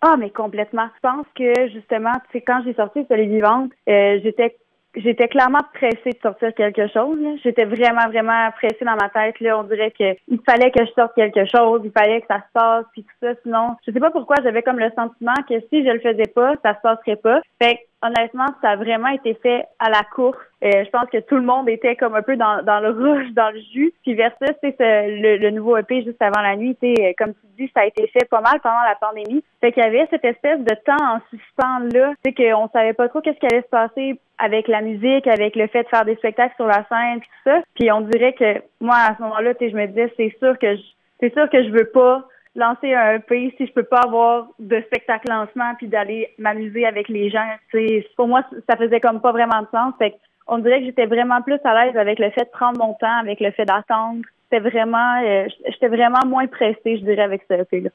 Ah, 0.00 0.16
mais 0.18 0.30
complètement. 0.30 0.88
Je 0.96 1.08
pense 1.08 1.26
que 1.36 1.68
justement, 1.68 2.12
c'est 2.32 2.40
quand 2.40 2.62
j'ai 2.64 2.72
sorti 2.72 3.00
et 3.10 3.26
vivante, 3.26 3.70
j'étais 3.86 4.56
j'étais 4.94 5.28
clairement 5.28 5.60
pressée 5.74 6.10
de 6.10 6.18
sortir 6.22 6.54
quelque 6.54 6.88
chose. 6.88 7.18
J'étais 7.42 7.64
vraiment, 7.64 8.08
vraiment 8.08 8.50
pressée 8.56 8.84
dans 8.84 8.96
ma 8.96 9.08
tête. 9.08 9.38
Là. 9.40 9.58
On 9.58 9.64
dirait 9.64 9.92
qu'il 9.92 10.40
fallait 10.46 10.70
que 10.70 10.84
je 10.84 10.90
sorte 10.92 11.14
quelque 11.14 11.44
chose, 11.46 11.82
il 11.84 11.92
fallait 11.92 12.20
que 12.20 12.26
ça 12.28 12.38
se 12.38 12.52
passe, 12.52 12.84
puis 12.92 13.02
tout 13.02 13.26
ça. 13.26 13.34
Sinon, 13.42 13.76
je 13.86 13.92
sais 13.92 14.00
pas 14.00 14.10
pourquoi 14.10 14.36
j'avais 14.42 14.62
comme 14.62 14.78
le 14.78 14.90
sentiment 14.96 15.34
que 15.48 15.60
si 15.68 15.84
je 15.84 15.90
le 15.90 16.00
faisais 16.00 16.30
pas, 16.34 16.54
ça 16.64 16.74
se 16.74 16.80
passerait 16.82 17.16
pas. 17.16 17.40
Fait 17.62 17.86
honnêtement, 18.02 18.46
ça 18.62 18.70
a 18.70 18.76
vraiment 18.76 19.08
été 19.08 19.34
fait 19.34 19.64
à 19.78 19.90
la 19.90 20.02
course. 20.14 20.38
Euh, 20.62 20.84
je 20.84 20.90
pense 20.90 21.08
que 21.10 21.18
tout 21.18 21.36
le 21.36 21.42
monde 21.42 21.68
était 21.68 21.96
comme 21.96 22.14
un 22.14 22.22
peu 22.22 22.36
dans, 22.36 22.62
dans 22.62 22.80
le 22.80 22.90
rouge, 22.90 23.32
dans 23.32 23.50
le 23.50 23.60
jus. 23.72 23.92
Puis 24.02 24.14
versus, 24.14 24.54
c'est 24.62 24.76
le, 24.78 25.36
le 25.36 25.50
nouveau 25.50 25.76
EP 25.76 26.02
juste 26.02 26.20
avant 26.20 26.40
la 26.40 26.56
nuit, 26.56 26.76
comme 27.18 27.32
tu 27.34 27.46
dis, 27.58 27.70
ça 27.74 27.82
a 27.82 27.86
été 27.86 28.06
fait 28.08 28.28
pas 28.28 28.40
mal 28.40 28.60
pendant 28.60 28.82
la 28.86 28.94
pandémie. 28.94 29.42
Fait 29.60 29.72
qu'il 29.72 29.82
y 29.82 29.86
avait 29.86 30.06
cette 30.10 30.24
espèce 30.24 30.60
de 30.60 30.74
temps 30.84 31.02
en 31.02 31.20
suspens 31.30 31.80
là, 31.92 32.12
c'est 32.24 32.34
qu'on 32.34 32.68
savait 32.72 32.92
pas 32.92 33.08
trop 33.08 33.20
qu'est-ce 33.20 33.38
qui 33.38 33.46
allait 33.46 33.62
se 33.62 33.68
passer 33.68 34.20
avec 34.38 34.68
la 34.68 34.80
musique, 34.80 35.26
avec 35.26 35.56
le 35.56 35.66
fait 35.66 35.82
de 35.82 35.88
faire 35.88 36.04
des 36.04 36.16
spectacles 36.16 36.54
sur 36.56 36.66
la 36.66 36.86
scène, 36.88 37.20
tout 37.20 37.50
ça. 37.50 37.60
Puis 37.74 37.90
on 37.92 38.00
dirait 38.02 38.32
que 38.32 38.62
moi 38.80 38.96
à 38.96 39.16
ce 39.16 39.22
moment-là, 39.22 39.52
je 39.60 39.76
me 39.76 39.86
disais, 39.86 40.12
c'est 40.16 40.34
sûr 40.38 40.58
que 40.58 40.76
je, 40.76 40.82
c'est 41.20 41.32
sûr 41.34 41.48
que 41.50 41.62
je 41.62 41.70
veux 41.70 41.90
pas 41.92 42.24
lancer 42.54 42.92
un 42.94 43.14
EP 43.14 43.54
si 43.56 43.66
je 43.66 43.72
peux 43.72 43.84
pas 43.84 44.00
avoir 44.00 44.48
de 44.58 44.80
spectacle 44.86 45.28
lancement 45.30 45.74
puis 45.76 45.86
d'aller 45.86 46.34
m'amuser 46.38 46.84
avec 46.84 47.08
les 47.08 47.30
gens. 47.30 47.46
sais 47.72 48.06
pour 48.16 48.28
moi, 48.28 48.44
ça 48.68 48.76
faisait 48.76 49.00
comme 49.00 49.20
pas 49.20 49.32
vraiment 49.32 49.62
de 49.62 49.68
sens. 49.72 49.94
Fait 49.98 50.14
on 50.46 50.58
dirait 50.58 50.80
que 50.80 50.86
j'étais 50.86 51.06
vraiment 51.06 51.42
plus 51.42 51.60
à 51.64 51.84
l'aise 51.84 51.96
avec 51.96 52.18
le 52.18 52.30
fait 52.30 52.44
de 52.44 52.50
prendre 52.50 52.78
mon 52.78 52.94
temps, 52.94 53.18
avec 53.20 53.38
le 53.40 53.52
fait 53.52 53.64
d'attendre. 53.64 54.22
C'était 54.50 54.68
vraiment, 54.68 55.22
euh, 55.24 55.46
j'étais 55.66 55.86
vraiment 55.86 56.26
moins 56.26 56.48
pressée, 56.48 56.98
je 56.98 57.04
dirais, 57.04 57.22
avec 57.22 57.42
ce 57.48 57.54
EP-là. 57.54 57.90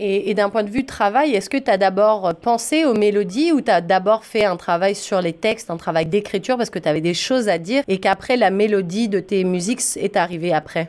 Et, 0.00 0.30
et 0.30 0.34
d'un 0.34 0.50
point 0.50 0.64
de 0.64 0.70
vue 0.70 0.84
travail, 0.84 1.32
est-ce 1.36 1.48
que 1.48 1.58
tu 1.58 1.70
as 1.70 1.78
d'abord 1.78 2.34
pensé 2.34 2.84
aux 2.84 2.94
mélodies 2.94 3.52
ou 3.52 3.60
tu 3.60 3.70
as 3.70 3.80
d'abord 3.80 4.24
fait 4.24 4.44
un 4.44 4.56
travail 4.56 4.96
sur 4.96 5.20
les 5.20 5.32
textes, 5.32 5.70
un 5.70 5.76
travail 5.76 6.06
d'écriture 6.06 6.56
parce 6.56 6.70
que 6.70 6.80
tu 6.80 6.88
avais 6.88 7.00
des 7.00 7.14
choses 7.14 7.48
à 7.48 7.58
dire 7.58 7.84
et 7.86 8.00
qu'après 8.00 8.36
la 8.36 8.50
mélodie 8.50 9.08
de 9.08 9.20
tes 9.20 9.44
musiques 9.44 9.82
est 9.96 10.16
arrivée 10.16 10.52
après? 10.52 10.88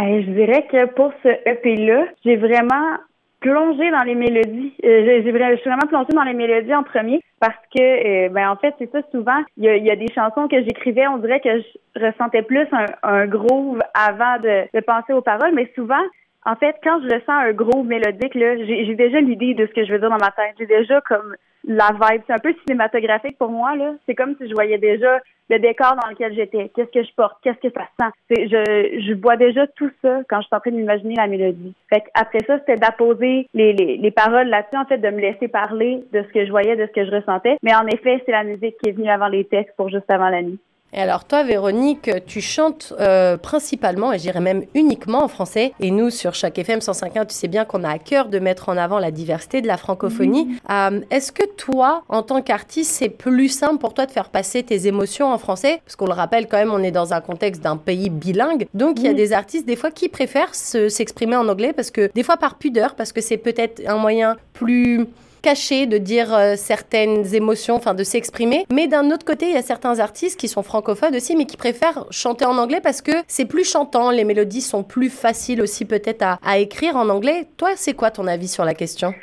Je 0.00 0.30
dirais 0.30 0.66
que 0.70 0.86
pour 0.86 1.12
ce 1.22 1.28
EP-là, 1.28 2.06
j'ai 2.24 2.36
vraiment 2.36 2.98
plongé 3.40 3.90
dans 3.90 4.02
les 4.02 4.14
mélodies. 4.14 4.74
Euh, 4.84 5.22
je 5.24 5.56
suis 5.56 5.70
vraiment 5.70 5.86
plongée 5.88 6.12
dans 6.12 6.22
les 6.22 6.34
mélodies 6.34 6.74
en 6.74 6.82
premier 6.82 7.20
parce 7.40 7.56
que, 7.74 8.26
euh, 8.26 8.28
ben 8.28 8.50
en 8.50 8.56
fait, 8.56 8.74
c'est 8.78 8.90
ça 8.92 9.00
souvent. 9.10 9.42
Il 9.56 9.64
y 9.64 9.90
a, 9.90 9.96
des 9.96 10.12
chansons 10.12 10.46
que 10.46 10.62
j'écrivais, 10.62 11.06
on 11.08 11.18
dirait 11.18 11.40
que 11.40 11.60
je 11.60 12.04
ressentais 12.04 12.42
plus 12.42 12.66
un, 12.72 12.86
un 13.02 13.26
groove 13.26 13.80
avant 13.94 14.38
de, 14.38 14.66
de 14.74 14.80
penser 14.80 15.12
aux 15.12 15.22
paroles, 15.22 15.54
mais 15.54 15.70
souvent, 15.74 16.02
en 16.46 16.56
fait, 16.56 16.76
quand 16.82 17.00
je 17.02 17.14
ressens 17.14 17.32
un 17.32 17.52
gros 17.52 17.82
mélodique, 17.82 18.34
là, 18.34 18.56
j'ai 18.64 18.94
déjà 18.94 19.20
l'idée 19.20 19.54
de 19.54 19.66
ce 19.66 19.72
que 19.72 19.84
je 19.84 19.92
veux 19.92 19.98
dire 19.98 20.10
dans 20.10 20.16
ma 20.16 20.30
tête. 20.30 20.54
J'ai 20.58 20.66
déjà 20.66 21.00
comme 21.02 21.34
la 21.64 21.90
vibe. 21.92 22.22
C'est 22.26 22.32
un 22.32 22.38
peu 22.38 22.54
cinématographique 22.66 23.36
pour 23.38 23.50
moi, 23.50 23.76
là. 23.76 23.92
C'est 24.06 24.14
comme 24.14 24.34
si 24.40 24.48
je 24.48 24.54
voyais 24.54 24.78
déjà 24.78 25.20
le 25.50 25.58
décor 25.58 25.96
dans 26.02 26.08
lequel 26.08 26.34
j'étais. 26.34 26.70
Qu'est-ce 26.74 26.90
que 26.90 27.02
je 27.02 27.14
porte? 27.14 27.36
Qu'est-ce 27.42 27.58
que 27.58 27.74
ça 27.74 27.86
sent? 27.98 28.12
Je, 28.30 29.00
je 29.06 29.36
déjà 29.36 29.66
tout 29.66 29.90
ça 30.00 30.20
quand 30.28 30.40
je 30.40 30.46
suis 30.46 30.56
en 30.56 30.60
train 30.60 30.70
d'imaginer 30.70 31.16
la 31.16 31.26
mélodie. 31.26 31.74
Fait 31.92 32.04
après 32.14 32.40
ça, 32.46 32.58
c'était 32.60 32.76
d'apposer 32.76 33.46
les, 33.52 33.72
les, 33.74 33.96
les 33.98 34.10
paroles 34.10 34.48
là-dessus, 34.48 34.78
en 34.78 34.86
fait, 34.86 34.98
de 34.98 35.10
me 35.10 35.20
laisser 35.20 35.48
parler 35.48 36.02
de 36.12 36.22
ce 36.22 36.32
que 36.32 36.46
je 36.46 36.50
voyais, 36.50 36.76
de 36.76 36.86
ce 36.86 36.92
que 36.92 37.04
je 37.04 37.10
ressentais. 37.10 37.58
Mais 37.62 37.74
en 37.74 37.86
effet, 37.86 38.22
c'est 38.24 38.32
la 38.32 38.44
musique 38.44 38.76
qui 38.78 38.88
est 38.88 38.92
venue 38.92 39.10
avant 39.10 39.28
les 39.28 39.44
textes 39.44 39.76
pour 39.76 39.90
juste 39.90 40.10
avant 40.10 40.30
la 40.30 40.42
nuit. 40.42 40.60
Et 40.92 40.98
alors 40.98 41.24
toi, 41.24 41.44
Véronique, 41.44 42.10
tu 42.26 42.40
chantes 42.40 42.92
euh, 42.98 43.36
principalement, 43.36 44.12
et 44.12 44.18
je 44.18 44.22
dirais 44.22 44.40
même 44.40 44.64
uniquement 44.74 45.22
en 45.22 45.28
français. 45.28 45.72
Et 45.78 45.90
nous, 45.90 46.10
sur 46.10 46.34
chaque 46.34 46.58
FM 46.58 46.80
105.1, 46.80 47.26
tu 47.26 47.34
sais 47.34 47.48
bien 47.48 47.64
qu'on 47.64 47.84
a 47.84 47.90
à 47.90 47.98
cœur 47.98 48.28
de 48.28 48.38
mettre 48.40 48.68
en 48.68 48.76
avant 48.76 48.98
la 48.98 49.10
diversité 49.10 49.62
de 49.62 49.68
la 49.68 49.76
francophonie. 49.76 50.56
Euh, 50.68 51.00
est-ce 51.10 51.30
que 51.30 51.44
toi, 51.56 52.02
en 52.08 52.22
tant 52.22 52.42
qu'artiste, 52.42 52.92
c'est 52.92 53.08
plus 53.08 53.48
simple 53.48 53.78
pour 53.78 53.94
toi 53.94 54.06
de 54.06 54.10
faire 54.10 54.30
passer 54.30 54.62
tes 54.62 54.88
émotions 54.88 55.32
en 55.32 55.38
français? 55.38 55.80
Parce 55.84 55.94
qu'on 55.94 56.06
le 56.06 56.12
rappelle 56.12 56.48
quand 56.48 56.58
même, 56.58 56.72
on 56.72 56.82
est 56.82 56.90
dans 56.90 57.12
un 57.14 57.20
contexte 57.20 57.62
d'un 57.62 57.76
pays 57.76 58.10
bilingue. 58.10 58.66
Donc 58.74 58.98
il 58.98 59.04
y 59.04 59.08
a 59.08 59.14
des 59.14 59.32
artistes, 59.32 59.66
des 59.66 59.76
fois, 59.76 59.90
qui 59.90 60.08
préfèrent 60.08 60.54
s'exprimer 60.54 61.36
en 61.36 61.48
anglais 61.48 61.72
parce 61.72 61.90
que, 61.90 62.10
des 62.14 62.22
fois 62.22 62.36
par 62.36 62.56
pudeur, 62.56 62.94
parce 62.96 63.12
que 63.12 63.20
c'est 63.20 63.36
peut-être 63.36 63.80
un 63.86 63.96
moyen 63.96 64.36
plus 64.52 65.06
caché 65.40 65.86
de 65.86 65.98
dire 65.98 66.34
euh, 66.34 66.54
certaines 66.56 67.34
émotions, 67.34 67.74
enfin 67.74 67.94
de 67.94 68.04
s'exprimer. 68.04 68.64
Mais 68.72 68.88
d'un 68.88 69.10
autre 69.10 69.24
côté, 69.24 69.46
il 69.46 69.54
y 69.54 69.58
a 69.58 69.62
certains 69.62 69.98
artistes 70.00 70.38
qui 70.38 70.48
sont 70.48 70.62
francophones 70.62 71.14
aussi, 71.14 71.36
mais 71.36 71.46
qui 71.46 71.56
préfèrent 71.56 72.06
chanter 72.10 72.44
en 72.44 72.56
anglais 72.58 72.80
parce 72.82 73.02
que 73.02 73.12
c'est 73.26 73.46
plus 73.46 73.70
chantant, 73.70 74.10
les 74.10 74.24
mélodies 74.24 74.60
sont 74.60 74.82
plus 74.82 75.10
faciles 75.10 75.62
aussi 75.62 75.84
peut-être 75.84 76.24
à, 76.42 76.58
écrire 76.58 76.96
en 76.96 77.08
anglais. 77.08 77.46
Toi, 77.56 77.70
c'est 77.76 77.94
quoi 77.94 78.10
ton 78.10 78.26
avis 78.26 78.48
sur 78.48 78.64
la 78.64 78.74
question? 78.74 79.14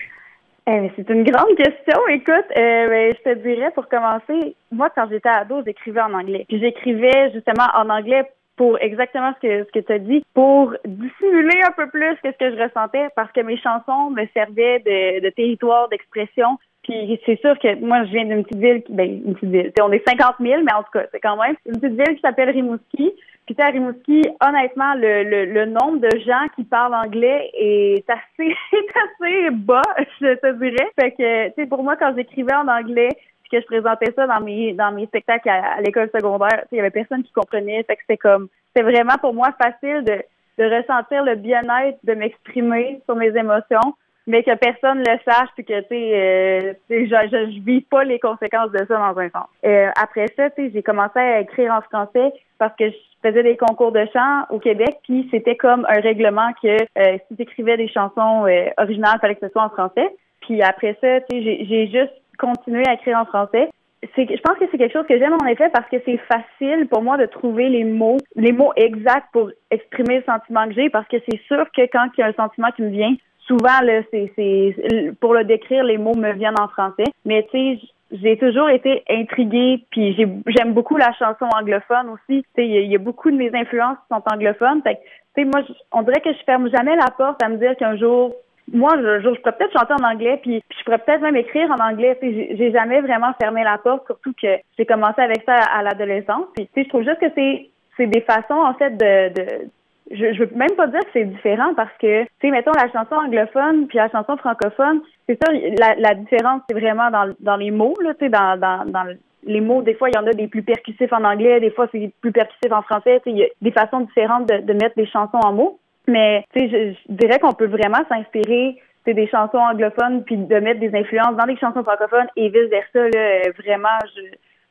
Eh, 0.69 0.91
c'est 0.97 1.09
une 1.09 1.23
grande 1.23 1.55
question. 1.55 1.97
Écoute, 2.09 2.45
euh, 2.57 3.13
je 3.15 3.23
te 3.23 3.35
dirais 3.35 3.71
pour 3.73 3.87
commencer, 3.87 4.55
moi 4.71 4.89
quand 4.93 5.07
j'étais 5.09 5.29
ado, 5.29 5.61
j'écrivais 5.65 6.01
en 6.01 6.13
anglais. 6.13 6.45
Puis 6.49 6.59
j'écrivais 6.59 7.31
justement 7.33 7.67
en 7.73 7.89
anglais 7.89 8.23
pour 8.57 8.81
exactement 8.81 9.31
ce 9.35 9.47
que 9.47 9.63
ce 9.63 9.71
que 9.71 9.79
tu 9.79 9.93
as 9.93 9.99
dit, 9.99 10.23
pour 10.33 10.73
dissimuler 10.85 11.61
un 11.65 11.71
peu 11.71 11.87
plus 11.87 12.15
que 12.23 12.31
ce 12.31 12.37
que 12.37 12.51
je 12.51 12.61
ressentais, 12.61 13.07
parce 13.15 13.31
que 13.31 13.41
mes 13.41 13.57
chansons 13.57 14.09
me 14.09 14.25
servaient 14.33 14.79
de, 14.79 15.23
de 15.23 15.29
territoire 15.29 15.87
d'expression. 15.89 16.57
Puis 16.83 17.19
c'est 17.25 17.39
sûr 17.39 17.57
que 17.59 17.75
moi, 17.75 18.05
je 18.05 18.11
viens 18.11 18.25
d'une 18.25 18.43
petite 18.43 18.61
ville, 18.61 18.83
qui, 18.83 18.93
ben, 18.93 19.21
une 19.25 19.33
petite 19.35 19.49
ville, 19.49 19.71
on 19.81 19.91
est 19.91 20.07
50 20.07 20.35
000, 20.39 20.63
mais 20.63 20.73
en 20.73 20.83
tout 20.83 20.91
cas, 20.93 21.05
c'est 21.11 21.19
quand 21.19 21.37
même 21.41 21.55
une 21.65 21.79
petite 21.79 21.97
ville 21.97 22.15
qui 22.15 22.21
s'appelle 22.21 22.49
Rimouski. 22.49 23.13
Puis 23.45 23.55
à 23.59 23.67
Rimouski, 23.67 24.23
honnêtement, 24.45 24.93
le, 24.95 25.23
le, 25.23 25.45
le, 25.45 25.65
nombre 25.65 25.99
de 25.99 26.19
gens 26.19 26.47
qui 26.55 26.63
parlent 26.65 26.95
anglais 26.95 27.49
est 27.53 28.09
assez, 28.09 28.49
est 28.73 29.23
assez 29.23 29.49
bas, 29.51 29.81
je 30.19 30.33
te 30.35 30.53
dirais. 30.53 30.91
Fait 30.99 31.11
que, 31.11 31.47
tu 31.49 31.53
sais, 31.55 31.65
pour 31.67 31.83
moi, 31.83 31.95
quand 31.95 32.13
j'écrivais 32.15 32.55
en 32.55 32.67
anglais, 32.67 33.09
que 33.49 33.61
je 33.61 33.65
présentais 33.65 34.11
ça 34.15 34.27
dans 34.27 34.41
mes 34.41 34.73
dans 34.73 34.91
mes 34.91 35.05
spectacles 35.07 35.49
à, 35.49 35.81
l'école 35.81 36.09
secondaire, 36.13 36.65
il 36.71 36.77
y 36.77 36.79
avait 36.79 36.89
personne 36.89 37.23
qui 37.23 37.31
comprenait. 37.31 37.83
Fait 37.83 37.95
que 37.95 38.01
c'était 38.01 38.17
comme 38.17 38.47
c'était 38.67 38.89
vraiment 38.89 39.17
pour 39.19 39.33
moi 39.33 39.49
facile 39.61 40.03
de, 40.03 40.21
de 40.57 40.75
ressentir 40.75 41.23
le 41.23 41.35
bien-être, 41.35 41.97
de 42.03 42.13
m'exprimer 42.13 43.01
sur 43.05 43.15
mes 43.15 43.35
émotions, 43.35 43.95
mais 44.27 44.43
que 44.43 44.55
personne 44.55 44.99
le 44.99 45.17
sache 45.25 45.49
puis 45.55 45.65
que 45.65 45.79
tu 45.81 45.87
sais 45.89 46.11
euh, 46.15 46.73
je, 46.89 47.05
je, 47.05 47.51
je 47.51 47.61
vis 47.61 47.81
pas 47.81 48.03
les 48.03 48.19
conséquences 48.19 48.71
de 48.71 48.79
ça 48.79 48.97
dans 48.97 49.17
un 49.17 49.29
sens. 49.29 49.47
Euh, 49.65 49.89
après 50.01 50.27
ça, 50.35 50.49
tu 50.49 50.65
sais, 50.65 50.71
j'ai 50.73 50.83
commencé 50.83 51.17
à 51.19 51.39
écrire 51.39 51.73
en 51.73 51.81
français 51.81 52.33
parce 52.59 52.75
que 52.75 52.89
je 52.89 52.95
faisais 53.21 53.43
des 53.43 53.57
concours 53.57 53.91
de 53.91 54.05
chant 54.13 54.43
au 54.49 54.59
Québec, 54.59 54.97
puis 55.03 55.27
c'était 55.31 55.55
comme 55.55 55.85
un 55.89 56.01
règlement 56.01 56.51
que 56.61 56.67
euh, 56.67 57.17
si 57.27 57.35
tu 57.35 57.41
écrivais 57.41 57.77
des 57.77 57.87
chansons 57.87 58.45
euh, 58.45 58.69
originales, 58.77 59.15
il 59.17 59.19
fallait 59.19 59.35
que 59.35 59.45
ce 59.45 59.51
soit 59.51 59.63
en 59.63 59.69
français. 59.69 60.09
Puis 60.41 60.61
après 60.61 60.97
ça, 61.01 61.21
tu 61.21 61.43
sais, 61.43 61.65
j'ai 61.65 61.87
juste 61.87 62.13
continuer 62.37 62.87
à 62.87 62.93
écrire 62.93 63.17
en 63.19 63.25
français. 63.25 63.69
je 64.01 64.41
pense 64.41 64.57
que 64.57 64.65
c'est 64.71 64.77
quelque 64.77 64.93
chose 64.93 65.07
que 65.07 65.17
j'aime 65.17 65.33
en 65.33 65.45
effet 65.45 65.69
parce 65.73 65.89
que 65.89 65.97
c'est 66.05 66.19
facile 66.31 66.87
pour 66.87 67.01
moi 67.01 67.17
de 67.17 67.25
trouver 67.25 67.69
les 67.69 67.83
mots, 67.83 68.17
les 68.35 68.51
mots 68.51 68.73
exacts 68.75 69.27
pour 69.31 69.51
exprimer 69.71 70.17
le 70.17 70.23
sentiment 70.23 70.67
que 70.67 70.73
j'ai 70.73 70.89
parce 70.89 71.07
que 71.07 71.17
c'est 71.29 71.41
sûr 71.47 71.65
que 71.75 71.81
quand 71.91 72.07
il 72.17 72.21
y 72.21 72.23
a 72.23 72.27
un 72.27 72.33
sentiment 72.33 72.71
qui 72.75 72.83
me 72.83 72.89
vient, 72.89 73.15
souvent 73.47 73.81
là, 73.81 74.01
c'est, 74.11 75.15
pour 75.19 75.33
le 75.33 75.43
décrire, 75.43 75.83
les 75.83 75.97
mots 75.97 76.15
me 76.15 76.33
viennent 76.33 76.59
en 76.59 76.67
français. 76.67 77.05
Mais 77.25 77.47
tu 77.51 77.57
sais, 77.57 77.79
j'ai 78.11 78.37
toujours 78.37 78.69
été 78.69 79.03
intriguée, 79.09 79.85
puis 79.89 80.15
j'aime 80.47 80.73
beaucoup 80.73 80.97
la 80.97 81.11
chanson 81.13 81.45
anglophone 81.53 82.09
aussi. 82.09 82.43
Tu 82.43 82.49
sais, 82.55 82.67
il 82.67 82.91
y, 82.91 82.95
a 82.95 82.99
beaucoup 82.99 83.31
de 83.31 83.35
mes 83.35 83.53
influences 83.53 83.97
qui 83.97 84.15
sont 84.15 84.23
anglophones. 84.31 84.81
Tu 84.83 84.91
sais, 85.35 85.45
moi, 85.45 85.61
on 85.91 86.03
dirait 86.03 86.21
que 86.21 86.31
je 86.31 86.43
ferme 86.45 86.69
jamais 86.69 86.95
la 86.95 87.11
porte 87.17 87.41
à 87.43 87.49
me 87.49 87.57
dire 87.57 87.75
qu'un 87.77 87.97
jour 87.97 88.33
moi, 88.73 88.91
je, 88.97 89.21
je, 89.21 89.29
pourrais 89.39 89.53
peut-être 89.53 89.77
chanter 89.77 89.93
en 89.93 90.05
anglais, 90.05 90.39
puis, 90.41 90.63
je 90.77 90.83
pourrais 90.83 90.97
peut-être 90.97 91.21
même 91.21 91.35
écrire 91.35 91.71
en 91.71 91.83
anglais. 91.83 92.17
J'ai 92.21 92.71
jamais 92.71 93.01
vraiment 93.01 93.33
fermé 93.39 93.63
la 93.63 93.77
porte, 93.77 94.05
surtout 94.05 94.33
que 94.41 94.47
j'ai 94.77 94.85
commencé 94.85 95.21
avec 95.21 95.43
ça 95.45 95.55
à, 95.55 95.83
l'adolescence. 95.83 96.45
Puis, 96.55 96.69
je 96.75 96.89
trouve 96.89 97.03
juste 97.03 97.19
que 97.19 97.31
c'est 97.35 97.69
c'est 97.95 98.07
des 98.07 98.21
façons, 98.21 98.53
en 98.53 98.75
fait, 98.75 98.91
de, 98.91 99.33
de 99.33 99.69
je, 100.11 100.33
je 100.33 100.43
veux 100.43 100.49
même 100.55 100.75
pas 100.77 100.87
dire 100.87 100.99
que 100.99 101.09
c'est 101.13 101.25
différent 101.25 101.73
parce 101.75 101.91
que, 101.99 102.23
tu 102.23 102.29
sais, 102.41 102.51
mettons 102.51 102.71
la 102.71 102.91
chanson 102.91 103.15
anglophone 103.15 103.87
puis 103.87 103.97
la 103.97 104.09
chanson 104.09 104.37
francophone, 104.37 105.01
c'est 105.27 105.37
ça, 105.43 105.51
la, 105.51 105.95
la 105.95 106.13
différence, 106.13 106.61
c'est 106.69 106.79
vraiment 106.79 107.09
dans, 107.09 107.33
dans 107.39 107.55
les 107.57 107.71
mots, 107.71 107.95
là, 108.01 108.13
tu 108.13 108.25
sais, 108.25 108.29
dans, 108.29 108.57
dans, 108.59 108.85
dans 108.85 109.15
les 109.43 109.61
mots, 109.61 109.81
des 109.81 109.95
fois, 109.95 110.09
il 110.09 110.15
y 110.15 110.17
en 110.17 110.27
a 110.27 110.33
des 110.33 110.47
plus 110.47 110.63
percussifs 110.63 111.11
en 111.11 111.23
anglais, 111.23 111.59
des 111.59 111.71
fois, 111.71 111.87
c'est 111.91 112.11
plus 112.21 112.31
percussif 112.31 112.71
en 112.71 112.81
français. 112.81 113.21
Il 113.25 113.37
y 113.37 113.43
a 113.43 113.47
des 113.61 113.71
façons 113.71 114.01
différentes 114.01 114.47
de, 114.47 114.59
de 114.59 114.73
mettre 114.73 114.95
des 114.95 115.07
chansons 115.07 115.39
en 115.43 115.53
mots. 115.53 115.79
Mais 116.07 116.45
tu 116.53 116.59
sais, 116.59 116.95
je, 117.07 117.13
dirais 117.13 117.39
qu'on 117.39 117.53
peut 117.53 117.67
vraiment 117.67 118.03
s'inspirer 118.09 118.77
des 119.13 119.27
chansons 119.27 119.57
anglophones 119.57 120.23
puis 120.23 120.37
de 120.37 120.59
mettre 120.59 120.79
des 120.79 120.93
influences 120.95 121.35
dans 121.37 121.45
des 121.45 121.57
chansons 121.57 121.83
francophones 121.83 122.27
et 122.35 122.49
vice 122.49 122.69
versa. 122.69 123.09
Là, 123.09 123.19
euh, 123.19 123.51
vraiment, 123.57 123.97
je, 124.15 124.21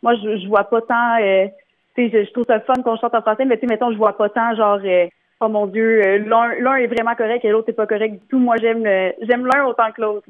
moi, 0.03 0.15
je, 0.17 0.39
je 0.39 0.49
vois 0.49 0.65
pas 0.65 0.83
tant. 0.83 1.17
Euh, 1.21 1.47
tu 1.95 2.11
sais, 2.11 2.25
je, 2.25 2.33
trouve 2.33 2.45
ça 2.47 2.61
fun 2.61 2.75
qu'on 2.83 2.97
chante 2.97 3.15
en 3.15 3.23
français, 3.23 3.45
mais 3.45 3.57
tu 3.57 3.63
sais, 3.63 3.67
mettons, 3.67 3.93
je 3.93 3.97
vois 3.97 4.17
pas 4.17 4.29
tant 4.29 4.55
genre. 4.55 4.81
Euh, 4.85 5.07
oh 5.41 5.49
mon 5.49 5.67
Dieu, 5.67 6.19
l'un 6.19 6.55
l'un 6.61 6.77
est 6.77 6.87
vraiment 6.87 7.15
correct 7.15 7.45
et 7.45 7.51
l'autre 7.51 7.69
est 7.71 7.75
pas 7.75 7.87
correct 7.87 8.13
du 8.13 8.27
tout. 8.29 8.39
Moi, 8.39 8.57
j'aime 8.61 8.85
j'aime 9.23 9.47
l'un 9.47 9.65
autant 9.67 9.91
que 9.93 10.03
l'autre. 10.03 10.29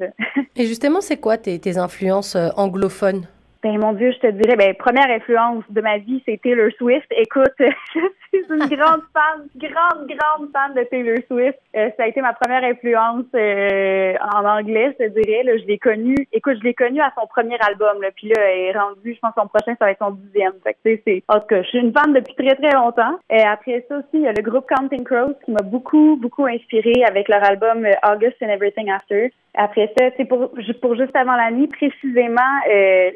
et 0.56 0.66
justement, 0.66 1.00
c'est 1.00 1.18
quoi 1.18 1.36
tes, 1.38 1.58
tes 1.58 1.78
influences 1.78 2.36
anglophones? 2.56 3.26
Ben 3.62 3.78
mon 3.78 3.92
Dieu, 3.94 4.12
je 4.12 4.18
te 4.18 4.30
dirais, 4.32 4.56
ben 4.56 4.75
première 4.75 5.10
influence 5.10 5.64
de 5.70 5.80
ma 5.80 5.98
vie, 5.98 6.22
c'est 6.26 6.40
Taylor 6.42 6.70
Swift. 6.78 7.06
Écoute, 7.10 7.54
je 7.58 7.64
suis 7.94 8.44
une 8.50 8.66
grande 8.76 9.02
fan, 9.12 9.46
grande, 9.56 10.06
grande 10.06 10.50
fan 10.52 10.75
de 10.75 10.82
Taylor 10.84 11.18
Swift. 11.28 11.58
Euh, 11.75 11.90
ça 11.96 12.04
a 12.04 12.06
été 12.06 12.20
ma 12.20 12.34
première 12.34 12.62
influence 12.64 13.25
euh, 13.34 14.14
en 14.34 14.44
anglais, 14.44 14.94
je 14.98 15.06
te 15.06 15.20
dirais. 15.20 15.42
Là, 15.42 15.56
je 15.58 15.64
l'ai 15.64 15.78
connue. 15.78 16.28
Écoute, 16.32 16.58
je 16.58 16.64
l'ai 16.64 16.75
connue 16.75 17.00
à 17.00 17.12
son 17.18 17.26
premier 17.26 17.56
album. 17.60 18.02
Là, 18.02 18.08
puis 18.14 18.28
là, 18.28 18.34
elle 18.38 18.60
est 18.60 18.78
rendue, 18.78 19.14
je 19.14 19.18
pense, 19.20 19.32
son 19.36 19.48
prochain, 19.48 19.75
ça 19.78 19.86
va 19.86 19.90
être 19.90 20.04
son 20.04 20.12
dixième. 20.12 20.52
Fait 20.62 20.75
que, 20.75 21.00
c'est, 21.04 21.22
en 21.28 21.40
tout 21.40 21.46
cas, 21.46 21.62
je 21.62 21.68
suis 21.68 21.78
une 21.78 21.92
fan 21.92 22.12
depuis 22.12 22.34
très, 22.34 22.54
très 22.56 22.72
longtemps. 22.72 23.18
Et 23.30 23.42
après 23.42 23.84
ça 23.88 23.98
aussi, 23.98 24.06
il 24.14 24.22
y 24.22 24.28
a 24.28 24.32
le 24.32 24.42
groupe 24.42 24.66
Counting 24.68 25.04
Crows 25.04 25.34
qui 25.44 25.50
m'a 25.50 25.62
beaucoup, 25.62 26.16
beaucoup 26.20 26.46
inspiré 26.46 26.92
avec 27.06 27.28
leur 27.28 27.42
album 27.42 27.84
euh, 27.84 27.92
August 28.12 28.36
and 28.42 28.48
Everything 28.48 28.90
After. 28.90 29.32
Après 29.54 29.92
ça, 29.98 30.10
c'est 30.16 30.26
pour, 30.26 30.50
pour 30.82 30.94
juste 30.96 31.16
avant 31.16 31.36
la 31.36 31.50
nuit, 31.50 31.68
précisément, 31.68 32.40
euh, 32.70 33.10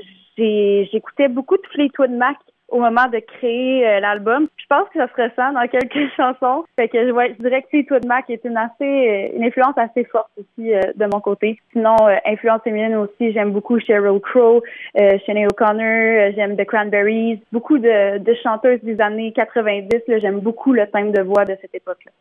j'écoutais 0.90 1.28
beaucoup 1.28 1.56
de 1.56 1.66
Fleetwood 1.72 2.10
Mac 2.10 2.36
au 2.70 2.78
moment 2.78 3.06
de 3.08 3.18
créer 3.18 3.86
euh, 3.86 4.00
l'album. 4.00 4.48
Je 4.56 4.64
pense 4.68 4.88
que 4.90 4.98
ça 4.98 5.08
se 5.08 5.22
ressent 5.22 5.52
dans 5.52 5.66
quelques 5.66 6.12
chansons. 6.16 6.64
Fait 6.76 6.88
que 6.88 6.98
je, 7.06 7.42
dirais 7.42 7.62
que 7.62 7.68
Fleetwood 7.68 8.06
Mac 8.06 8.30
est 8.30 8.44
une 8.44 8.56
assez 8.56 8.74
euh, 8.80 9.36
une 9.36 9.44
influence 9.44 9.76
assez 9.76 10.04
forte 10.04 10.30
aussi 10.38 10.72
euh, 10.72 10.80
de 10.94 11.06
mon 11.06 11.20
côté. 11.20 11.58
Sinon, 11.72 11.96
influence 12.26 12.62
féminine 12.62 12.94
aussi, 12.96 13.32
j'aime 13.32 13.50
beaucoup 13.52 13.78
Sheryl 13.78 14.20
Crow, 14.20 14.62
Sinead 15.24 15.50
O'Connor, 15.52 16.32
j'aime 16.34 16.56
The 16.56 16.64
Cranberries, 16.64 17.42
beaucoup 17.52 17.78
de, 17.78 18.18
de 18.18 18.34
chanteuses 18.42 18.80
des 18.82 19.00
années 19.00 19.32
90. 19.32 20.18
J'aime 20.18 20.40
beaucoup 20.40 20.72
le 20.72 20.86
thème 20.86 21.12
de 21.12 21.22
voix 21.22 21.44
de 21.44 21.56
cette 21.60 21.74
époque-là. 21.74 22.12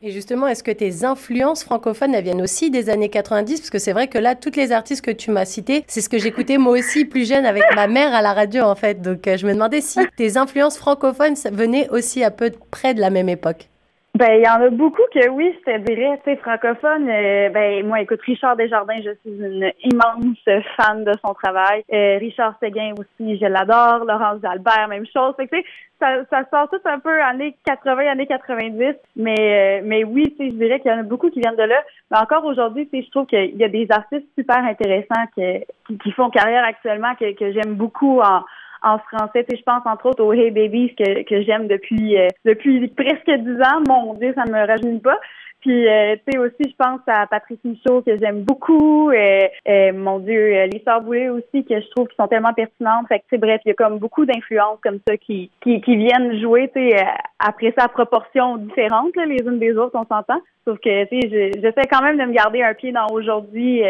Et 0.00 0.12
justement, 0.12 0.46
est-ce 0.46 0.62
que 0.62 0.70
tes 0.70 1.04
influences 1.04 1.64
francophones, 1.64 2.14
elles 2.14 2.22
viennent 2.22 2.40
aussi 2.40 2.70
des 2.70 2.88
années 2.88 3.08
90 3.08 3.58
Parce 3.58 3.70
que 3.70 3.80
c'est 3.80 3.92
vrai 3.92 4.06
que 4.06 4.16
là, 4.16 4.36
toutes 4.36 4.54
les 4.54 4.70
artistes 4.70 5.04
que 5.04 5.10
tu 5.10 5.32
m'as 5.32 5.44
cités, 5.44 5.84
c'est 5.88 6.00
ce 6.00 6.08
que 6.08 6.18
j'écoutais 6.18 6.56
moi 6.56 6.78
aussi 6.78 7.04
plus 7.04 7.28
jeune 7.28 7.44
avec 7.44 7.64
ma 7.74 7.88
mère 7.88 8.14
à 8.14 8.22
la 8.22 8.32
radio, 8.32 8.62
en 8.62 8.76
fait. 8.76 9.02
Donc, 9.02 9.26
euh, 9.26 9.36
je 9.36 9.44
me 9.44 9.52
demandais 9.52 9.80
si 9.80 9.98
tes 10.16 10.36
influences 10.36 10.78
francophones 10.78 11.34
venaient 11.50 11.88
aussi 11.90 12.22
à 12.22 12.30
peu 12.30 12.52
près 12.70 12.94
de 12.94 13.00
la 13.00 13.10
même 13.10 13.28
époque. 13.28 13.70
Ben, 14.14 14.40
il 14.40 14.44
y 14.44 14.48
en 14.48 14.60
a 14.60 14.70
beaucoup 14.70 15.02
que 15.12 15.28
oui, 15.28 15.54
je 15.54 15.70
te 15.70 15.78
dirais, 15.78 16.18
tu 16.24 16.30
sais, 16.30 16.36
francophone. 16.38 17.08
Euh, 17.08 17.50
ben, 17.50 17.86
moi, 17.86 18.00
écoute, 18.00 18.20
Richard 18.22 18.56
Desjardins, 18.56 18.96
je 18.96 19.10
suis 19.20 19.38
une 19.38 19.70
immense 19.84 20.64
fan 20.76 21.04
de 21.04 21.12
son 21.24 21.34
travail. 21.34 21.84
Euh, 21.92 22.16
Richard 22.18 22.54
Séguin 22.58 22.94
aussi, 22.98 23.38
je 23.38 23.44
l'adore. 23.44 24.04
Laurence 24.06 24.42
Albert, 24.42 24.88
même 24.88 25.06
chose. 25.06 25.34
Fait 25.36 25.46
que, 25.46 25.56
tu 25.56 25.62
sais, 25.62 25.68
ça, 26.00 26.24
ça 26.30 26.42
sort 26.50 26.68
tout 26.70 26.80
un 26.86 26.98
peu 26.98 27.22
années 27.22 27.54
80, 27.66 28.10
années 28.10 28.26
90. 28.26 28.94
Mais, 29.14 29.34
euh, 29.38 29.82
mais 29.84 30.04
oui, 30.04 30.34
tu 30.36 30.46
sais, 30.46 30.50
je 30.50 30.56
dirais 30.56 30.80
qu'il 30.80 30.90
y 30.90 30.94
en 30.94 31.00
a 31.00 31.02
beaucoup 31.04 31.30
qui 31.30 31.40
viennent 31.40 31.56
de 31.56 31.62
là. 31.62 31.80
Mais 32.10 32.18
encore 32.18 32.44
aujourd'hui, 32.44 32.88
tu 32.88 32.98
sais, 32.98 33.04
je 33.04 33.10
trouve 33.10 33.26
qu'il 33.26 33.56
y 33.56 33.64
a 33.64 33.68
des 33.68 33.86
artistes 33.90 34.26
super 34.36 34.64
intéressants 34.64 35.26
qui, 35.34 35.98
qui 36.02 36.12
font 36.12 36.30
carrière 36.30 36.64
actuellement 36.64 37.14
que, 37.14 37.34
que 37.34 37.52
j'aime 37.52 37.74
beaucoup 37.74 38.20
en 38.20 38.42
en 38.82 38.98
français. 38.98 39.44
Tu 39.48 39.56
je 39.56 39.62
pense 39.62 39.82
entre 39.84 40.06
autres 40.06 40.24
au 40.24 40.32
Hey 40.32 40.50
Babies 40.50 40.94
que, 40.94 41.22
que 41.22 41.42
j'aime 41.42 41.68
depuis 41.68 42.18
euh, 42.18 42.28
depuis 42.44 42.88
presque 42.88 43.30
dix 43.30 43.60
ans. 43.62 43.82
Mon 43.88 44.14
Dieu, 44.14 44.32
ça 44.34 44.44
ne 44.44 44.52
me 44.52 44.66
rajeunit 44.66 45.00
pas. 45.00 45.18
Puis, 45.60 45.88
euh, 45.88 46.14
tu 46.14 46.32
sais, 46.32 46.38
aussi, 46.38 46.70
je 46.70 46.76
pense 46.76 47.00
à 47.08 47.26
Patrice 47.26 47.58
Michaud, 47.64 48.02
que 48.02 48.16
j'aime 48.16 48.42
beaucoup. 48.42 49.10
et 49.10 49.50
euh, 49.68 49.92
mon 49.92 50.20
Dieu, 50.20 50.66
les 50.72 50.80
Sœurs 50.84 51.00
Boulay 51.00 51.28
aussi, 51.30 51.64
que 51.64 51.80
je 51.80 51.90
trouve 51.90 52.06
qui 52.06 52.14
sont 52.14 52.28
tellement 52.28 52.52
pertinentes. 52.52 53.08
Fait 53.08 53.18
que, 53.18 53.24
tu 53.28 53.38
bref, 53.38 53.60
il 53.64 53.70
y 53.70 53.72
a 53.72 53.74
comme 53.74 53.98
beaucoup 53.98 54.24
d'influences 54.24 54.78
comme 54.84 55.00
ça 55.06 55.16
qui, 55.16 55.50
qui, 55.60 55.80
qui 55.80 55.96
viennent 55.96 56.40
jouer, 56.40 56.70
tu 56.72 56.90
sais, 56.90 57.04
après 57.40 57.74
ça, 57.76 57.86
à 57.86 57.88
proportions 57.88 58.56
différentes, 58.58 59.16
les 59.16 59.44
unes 59.44 59.58
des 59.58 59.76
autres, 59.76 59.98
on 59.98 60.06
s'entend. 60.06 60.40
Sauf 60.64 60.78
que, 60.78 61.04
tu 61.06 61.28
sais, 61.28 61.50
j'essaie 61.56 61.88
quand 61.90 62.02
même 62.02 62.18
de 62.18 62.24
me 62.24 62.32
garder 62.32 62.62
un 62.62 62.74
pied 62.74 62.92
dans 62.92 63.08
aujourd'hui, 63.08 63.82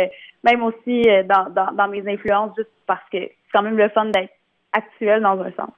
même 0.45 0.63
aussi 0.63 1.03
dans, 1.29 1.51
dans, 1.51 1.73
dans 1.73 1.89
mes 1.89 2.03
influences, 2.11 2.53
juste 2.57 2.71
parce 2.87 3.05
que 3.13 3.19
c'est 3.19 3.53
quand 3.53 3.63
même 3.63 3.77
le 3.77 3.91
fun 3.91 4.07
d'être 4.07 4.33
actuel 4.73 5.23
dans 5.23 5.41
un 5.41 5.51
sens. 5.53 5.71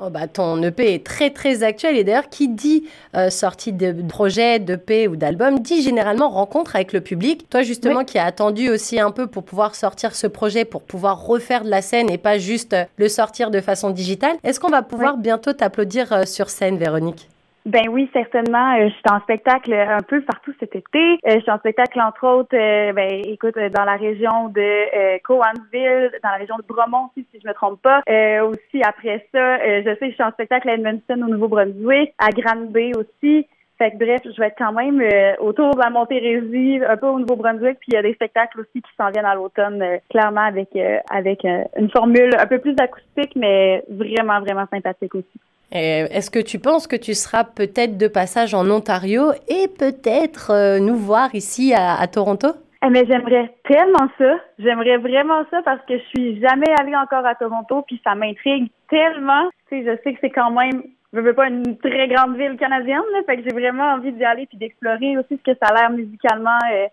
Oh 0.00 0.10
bah 0.10 0.28
ton 0.28 0.62
EP 0.62 0.94
est 0.94 1.04
très 1.04 1.30
très 1.30 1.64
actuel 1.64 1.96
et 1.96 2.04
d'ailleurs 2.04 2.28
qui 2.28 2.46
dit 2.46 2.88
euh, 3.16 3.30
sortie 3.30 3.72
de 3.72 3.92
projet, 4.06 4.60
d'EP 4.60 5.08
ou 5.08 5.16
d'album 5.16 5.58
dit 5.58 5.82
généralement 5.82 6.28
rencontre 6.28 6.76
avec 6.76 6.92
le 6.92 7.00
public. 7.00 7.50
Toi 7.50 7.62
justement 7.62 8.04
qui 8.04 8.16
as 8.16 8.24
attendu 8.24 8.70
aussi 8.70 9.00
un 9.00 9.10
peu 9.10 9.26
pour 9.26 9.42
pouvoir 9.42 9.74
sortir 9.74 10.14
ce 10.14 10.28
projet, 10.28 10.64
pour 10.64 10.82
pouvoir 10.82 11.26
refaire 11.26 11.64
de 11.64 11.70
la 11.70 11.82
scène 11.82 12.10
et 12.10 12.18
pas 12.18 12.38
juste 12.38 12.74
euh, 12.74 12.84
le 12.96 13.08
sortir 13.08 13.50
de 13.50 13.60
façon 13.60 13.90
digitale, 13.90 14.36
est-ce 14.44 14.60
qu'on 14.60 14.70
va 14.70 14.82
pouvoir 14.82 15.16
bientôt 15.16 15.52
t'applaudir 15.52 16.12
euh, 16.12 16.24
sur 16.26 16.48
scène 16.48 16.78
Véronique? 16.78 17.28
Ben 17.66 17.88
oui, 17.90 18.08
certainement. 18.12 18.76
Euh, 18.76 18.88
je 18.88 18.94
suis 18.94 19.02
en 19.10 19.20
spectacle 19.20 19.74
un 19.74 20.00
peu 20.00 20.22
partout 20.22 20.54
cet 20.58 20.74
été. 20.74 21.18
Euh, 21.26 21.34
je 21.34 21.40
suis 21.40 21.50
en 21.50 21.58
spectacle, 21.58 22.00
entre 22.00 22.26
autres, 22.26 22.56
euh, 22.56 22.92
ben 22.92 23.10
écoute, 23.24 23.58
dans 23.58 23.84
la 23.84 23.96
région 23.96 24.48
de 24.48 24.60
euh, 24.60 25.18
Cowansville, 25.24 26.12
dans 26.22 26.30
la 26.30 26.36
région 26.36 26.56
de 26.56 26.62
Bromont 26.62 27.10
aussi, 27.10 27.26
si 27.32 27.40
je 27.42 27.46
me 27.46 27.52
trompe 27.52 27.82
pas. 27.82 28.00
aussi, 28.42 28.82
après 28.82 29.26
ça, 29.32 29.58
je 29.58 29.84
sais 29.84 29.98
que 29.98 30.08
je 30.08 30.14
suis 30.14 30.22
en 30.22 30.30
spectacle 30.30 30.68
à 30.68 30.74
Edmonton, 30.74 31.22
au 31.24 31.28
Nouveau-Brunswick, 31.28 32.14
à 32.18 32.30
Granby 32.30 32.92
aussi. 32.96 33.46
Fait 33.76 33.92
que 33.92 33.96
bref, 33.96 34.22
je 34.24 34.40
vais 34.40 34.48
être 34.48 34.58
quand 34.58 34.72
même 34.72 35.00
autour 35.38 35.74
de 35.74 35.80
la 35.80 35.90
Montérégie, 35.90 36.80
un 36.84 36.96
peu 36.96 37.06
au 37.06 37.18
Nouveau-Brunswick, 37.18 37.78
puis 37.80 37.88
il 37.88 37.94
y 37.94 37.96
a 37.96 38.02
des 38.02 38.14
spectacles 38.14 38.60
aussi 38.60 38.82
qui 38.82 38.90
s'en 38.96 39.10
viennent 39.10 39.24
à 39.24 39.34
l'automne, 39.34 39.84
clairement 40.10 40.40
avec 40.40 40.70
avec 41.10 41.44
une 41.44 41.90
formule 41.90 42.30
un 42.38 42.46
peu 42.46 42.58
plus 42.58 42.74
acoustique, 42.80 43.36
mais 43.36 43.84
vraiment, 43.88 44.40
vraiment 44.40 44.66
sympathique 44.72 45.14
aussi. 45.14 45.40
Est-ce 45.70 46.30
que 46.30 46.38
tu 46.38 46.58
penses 46.58 46.86
que 46.86 46.96
tu 46.96 47.14
seras 47.14 47.44
peut-être 47.44 47.98
de 47.98 48.08
passage 48.08 48.54
en 48.54 48.68
Ontario 48.70 49.32
et 49.48 49.68
peut-être 49.68 50.50
euh, 50.50 50.78
nous 50.78 50.96
voir 50.96 51.34
ici 51.34 51.74
à, 51.74 52.06
Toronto? 52.06 52.48
Eh, 52.82 52.88
mais 52.88 53.04
j'aimerais 53.06 53.54
tellement 53.64 54.08
ça. 54.16 54.36
J'aimerais 54.58 54.96
vraiment 54.98 55.44
ça 55.50 55.60
parce 55.64 55.84
que 55.86 55.98
je 55.98 56.04
suis 56.14 56.40
jamais 56.40 56.72
allée 56.80 56.96
encore 56.96 57.26
à 57.26 57.34
Toronto 57.34 57.82
puis 57.86 58.00
ça 58.02 58.14
m'intrigue 58.14 58.70
tellement. 58.88 59.50
Tu 59.68 59.82
sais, 59.82 59.84
je 59.84 60.02
sais 60.02 60.14
que 60.14 60.18
c'est 60.22 60.30
quand 60.30 60.50
même 60.50 60.82
je 61.12 61.20
veux 61.20 61.34
pas 61.34 61.48
une 61.48 61.78
très 61.78 62.06
grande 62.08 62.36
ville 62.36 62.58
canadienne, 62.58 63.00
là, 63.12 63.20
fait 63.24 63.38
que 63.38 63.42
j'ai 63.44 63.54
vraiment 63.54 63.94
envie 63.94 64.12
d'y 64.12 64.24
aller 64.24 64.44
puis 64.44 64.58
d'explorer 64.58 65.16
aussi 65.16 65.38
ce 65.38 65.52
que 65.52 65.58
ça 65.58 65.70
a 65.70 65.74
l'air 65.74 65.90
musicalement, 65.90 66.58
euh, 66.70 66.86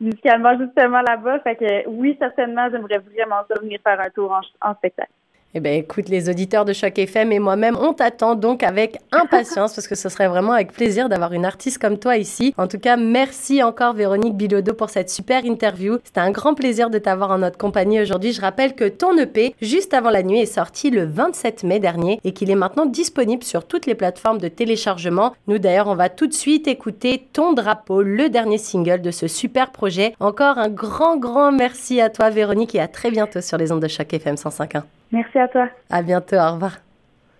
musicalement 0.00 0.56
justement 0.56 1.02
là-bas. 1.02 1.40
Fait 1.40 1.56
que 1.56 1.88
oui, 1.88 2.16
certainement, 2.20 2.68
j'aimerais 2.70 2.98
vraiment 2.98 3.42
ça 3.48 3.60
venir 3.60 3.80
faire 3.82 4.00
un 4.00 4.10
tour 4.10 4.40
en 4.60 4.74
spectacle. 4.74 5.10
Eh 5.54 5.60
bien, 5.60 5.72
écoute, 5.72 6.10
les 6.10 6.28
auditeurs 6.28 6.66
de 6.66 6.74
Choc 6.74 6.98
FM 6.98 7.32
et 7.32 7.38
moi-même, 7.38 7.78
on 7.80 7.94
t'attend 7.94 8.34
donc 8.34 8.62
avec 8.62 8.98
impatience 9.10 9.74
parce 9.74 9.88
que 9.88 9.94
ce 9.94 10.10
serait 10.10 10.28
vraiment 10.28 10.52
avec 10.52 10.70
plaisir 10.70 11.08
d'avoir 11.08 11.32
une 11.32 11.46
artiste 11.46 11.78
comme 11.78 11.98
toi 11.98 12.18
ici. 12.18 12.52
En 12.58 12.66
tout 12.66 12.78
cas, 12.78 12.98
merci 12.98 13.62
encore 13.62 13.94
Véronique 13.94 14.36
Bilodeau 14.36 14.74
pour 14.74 14.90
cette 14.90 15.08
super 15.08 15.46
interview. 15.46 15.96
C'était 16.04 16.20
un 16.20 16.30
grand 16.30 16.52
plaisir 16.52 16.90
de 16.90 16.98
t'avoir 16.98 17.30
en 17.30 17.38
notre 17.38 17.56
compagnie 17.56 17.98
aujourd'hui. 17.98 18.32
Je 18.32 18.42
rappelle 18.42 18.74
que 18.74 18.86
ton 18.86 19.16
EP, 19.16 19.54
juste 19.62 19.94
avant 19.94 20.10
la 20.10 20.22
nuit, 20.22 20.40
est 20.40 20.44
sorti 20.44 20.90
le 20.90 21.06
27 21.06 21.64
mai 21.64 21.78
dernier 21.78 22.20
et 22.22 22.32
qu'il 22.32 22.50
est 22.50 22.54
maintenant 22.54 22.84
disponible 22.84 23.42
sur 23.42 23.66
toutes 23.66 23.86
les 23.86 23.94
plateformes 23.94 24.38
de 24.38 24.48
téléchargement. 24.48 25.32
Nous 25.46 25.58
d'ailleurs, 25.58 25.88
on 25.88 25.94
va 25.94 26.10
tout 26.10 26.26
de 26.26 26.34
suite 26.34 26.68
écouter 26.68 27.28
Ton 27.32 27.54
drapeau, 27.54 28.02
le 28.02 28.28
dernier 28.28 28.58
single 28.58 29.00
de 29.00 29.10
ce 29.10 29.26
super 29.26 29.72
projet. 29.72 30.14
Encore 30.20 30.58
un 30.58 30.68
grand, 30.68 31.16
grand 31.16 31.50
merci 31.50 31.98
à 32.02 32.10
toi 32.10 32.28
Véronique 32.28 32.74
et 32.74 32.80
à 32.80 32.88
très 32.88 33.10
bientôt 33.10 33.40
sur 33.40 33.56
les 33.56 33.72
ondes 33.72 33.80
de 33.80 33.88
Choc 33.88 34.12
FM 34.12 34.34
105.1. 34.34 34.82
Merci 35.12 35.38
à 35.38 35.48
toi. 35.48 35.68
À 35.90 36.02
bientôt. 36.02 36.36
Au 36.36 36.52
revoir. 36.52 36.85